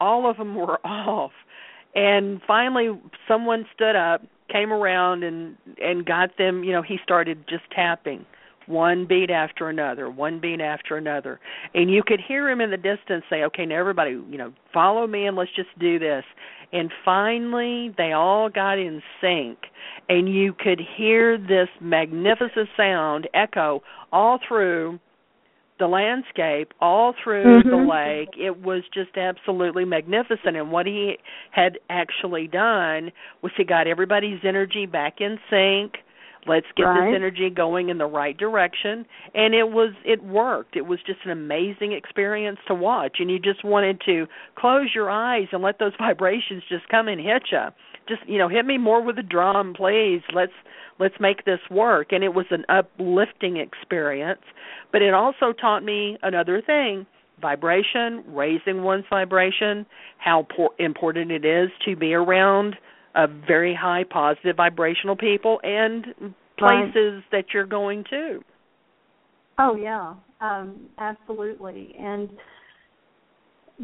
[0.00, 1.30] All of them were off.
[1.94, 2.90] And finally
[3.28, 8.26] someone stood up came around and and got them you know he started just tapping
[8.70, 11.40] one beat after another one beat after another
[11.74, 15.06] and you could hear him in the distance say okay now everybody you know follow
[15.06, 16.24] me and let's just do this
[16.72, 19.58] and finally they all got in sync
[20.08, 24.98] and you could hear this magnificent sound echo all through
[25.80, 27.68] the landscape all through mm-hmm.
[27.68, 28.28] the lake.
[28.38, 30.56] It was just absolutely magnificent.
[30.56, 31.16] And what he
[31.50, 33.10] had actually done
[33.42, 35.94] was he got everybody's energy back in sync.
[36.46, 37.10] Let's get right.
[37.10, 39.04] this energy going in the right direction.
[39.34, 40.76] And it was it worked.
[40.76, 43.16] It was just an amazing experience to watch.
[43.20, 44.26] And you just wanted to
[44.56, 47.66] close your eyes and let those vibrations just come and hit you.
[48.08, 50.22] Just you know, hit me more with the drum, please.
[50.34, 50.52] Let's
[51.00, 54.42] let's make this work and it was an uplifting experience
[54.92, 57.06] but it also taught me another thing
[57.40, 59.86] vibration raising one's vibration
[60.18, 62.76] how por- important it is to be around
[63.14, 66.06] a very high positive vibrational people and
[66.58, 68.40] places that you're going to.
[69.58, 70.14] Oh yeah.
[70.40, 71.94] Um absolutely.
[71.98, 72.30] And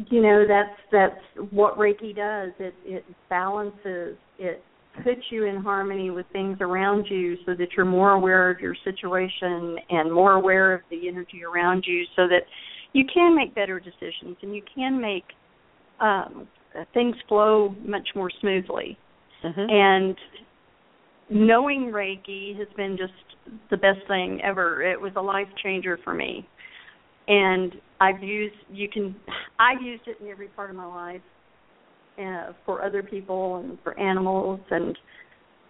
[0.09, 2.51] you know that's that's what reiki does.
[2.59, 4.63] It it balances it
[5.03, 8.75] puts you in harmony with things around you so that you're more aware of your
[8.83, 12.41] situation and more aware of the energy around you so that
[12.93, 15.23] you can make better decisions and you can make
[15.99, 16.47] um,
[16.93, 18.97] things flow much more smoothly.
[19.43, 19.69] Mm-hmm.
[19.69, 20.17] And
[21.29, 23.13] knowing Reiki has been just
[23.69, 24.81] the best thing ever.
[24.81, 26.47] It was a life changer for me.
[27.27, 29.15] And I've used you can
[29.59, 31.21] I've used it in every part of my life
[32.19, 34.97] uh, for other people and for animals and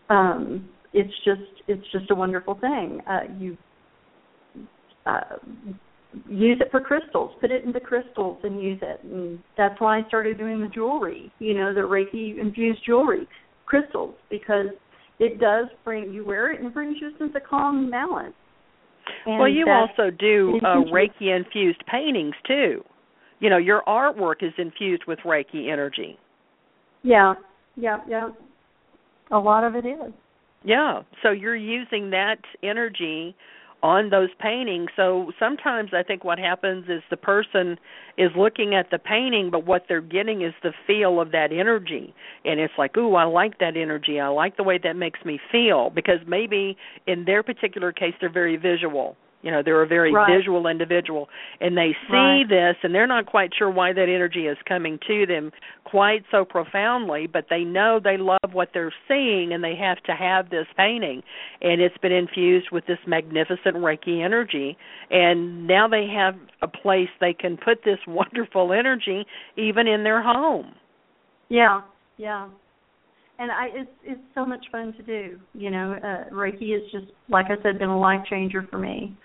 [0.10, 3.58] um it's just it's just a wonderful thing uh you
[5.06, 5.36] uh
[6.30, 10.08] use it for crystals put it into crystals and use it and that's why i
[10.08, 13.28] started doing the jewelry you know the reiki infused jewelry
[13.68, 14.68] crystals because
[15.20, 17.92] it does bring you wear it and it brings you a sense of calm and
[17.92, 18.34] balance
[19.26, 21.46] and well you also do uh, reiki infused.
[21.46, 22.84] infused paintings too
[23.40, 26.18] you know your artwork is infused with reiki energy
[27.04, 27.36] yeah,
[27.76, 28.30] yeah, yeah.
[29.32, 30.14] A lot of it is.
[30.64, 33.36] Yeah, so you're using that energy
[33.84, 34.90] on those paintings.
[34.96, 37.78] So sometimes I think what happens is the person
[38.18, 42.14] is looking at the painting, but what they're getting is the feel of that energy.
[42.44, 44.20] And it's like, ooh, I like that energy.
[44.20, 45.92] I like the way that makes me feel.
[45.92, 46.76] Because maybe
[47.06, 49.16] in their particular case, they're very visual.
[49.44, 50.36] You know, they're a very right.
[50.36, 51.30] visual individual
[51.62, 52.44] and they see right.
[52.50, 55.52] this and they're not quite sure why that energy is coming to them
[55.86, 60.14] quite so profoundly, but they know they love what they're seeing and they have to
[60.14, 61.22] have this painting.
[61.62, 64.76] And it's been infused with this magnificent Reiki energy.
[65.12, 69.26] And now they have a place they can put this wonderful energy
[69.56, 70.74] even in their home.
[71.50, 71.82] Yeah,
[72.18, 72.50] yeah
[73.40, 75.40] and I it's it's so much fun to do.
[75.54, 79.16] You know, uh Reiki has just like I said been a life changer for me.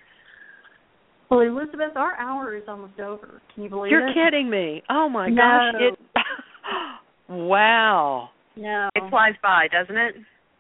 [1.33, 3.41] Well, Elizabeth, our hour is almost over.
[3.55, 3.95] Can you believe it?
[3.95, 4.83] You're kidding me.
[4.91, 5.37] Oh my no.
[5.37, 5.81] gosh.
[5.81, 5.99] It
[7.31, 8.29] Wow.
[8.55, 8.91] No.
[8.95, 10.15] It flies by, doesn't it?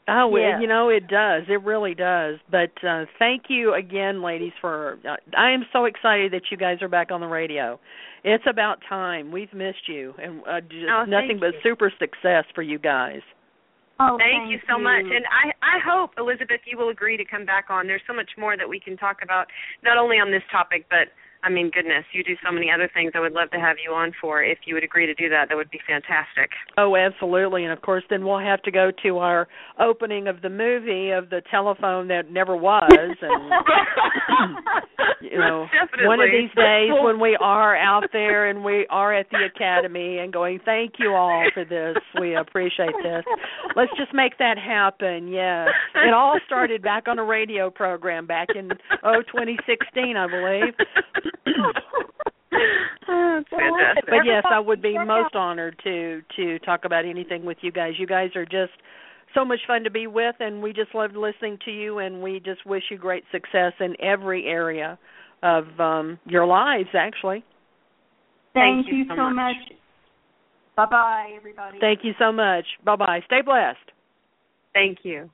[0.09, 0.57] Oh, yeah.
[0.57, 1.43] it, you know it does.
[1.51, 2.37] It really does.
[2.51, 4.99] But uh thank you again, ladies, for.
[5.07, 7.79] Uh, I am so excited that you guys are back on the radio.
[8.25, 9.31] It's about time.
[9.31, 11.61] We've missed you, and uh, just oh, nothing but you.
[11.63, 13.21] super success for you guys.
[14.03, 15.07] Oh, thank, thank you so much.
[15.07, 17.87] And I I hope Elizabeth you will agree to come back on.
[17.87, 19.47] There's so much more that we can talk about
[19.85, 21.15] not only on this topic but
[21.45, 23.93] I mean goodness, you do so many other things I would love to have you
[23.93, 24.43] on for.
[24.43, 26.51] If you would agree to do that, that would be fantastic.
[26.79, 27.65] Oh, absolutely.
[27.65, 29.49] And of course then we'll have to go to our
[29.81, 33.53] opening of the movie of the telephone that never was and
[35.21, 36.07] you know Definitely.
[36.07, 40.19] one of these days when we are out there and we are at the academy
[40.19, 41.97] and going, thank you all for this.
[42.21, 43.25] We appreciate this.
[43.77, 45.29] Let's just make that happen.
[45.29, 45.69] Yes.
[45.95, 48.71] It all started back on a radio program back in
[49.03, 50.75] oh 2016, I believe.
[53.09, 54.05] Oh, fantastic.
[54.07, 57.93] But yes, I would be most honored to to talk about anything with you guys.
[57.99, 58.73] You guys are just
[59.35, 62.41] so much fun to be with and we just loved listening to you and we
[62.41, 64.99] just wish you great success in every area
[65.43, 67.45] of um your lives actually.
[68.55, 69.57] Thank, Thank you so so much.
[69.57, 69.79] much.
[70.77, 71.79] Bye bye, everybody.
[71.81, 72.65] Thank you so much.
[72.85, 73.21] Bye-bye.
[73.27, 73.79] Stay blessed.
[74.73, 75.31] Thank you.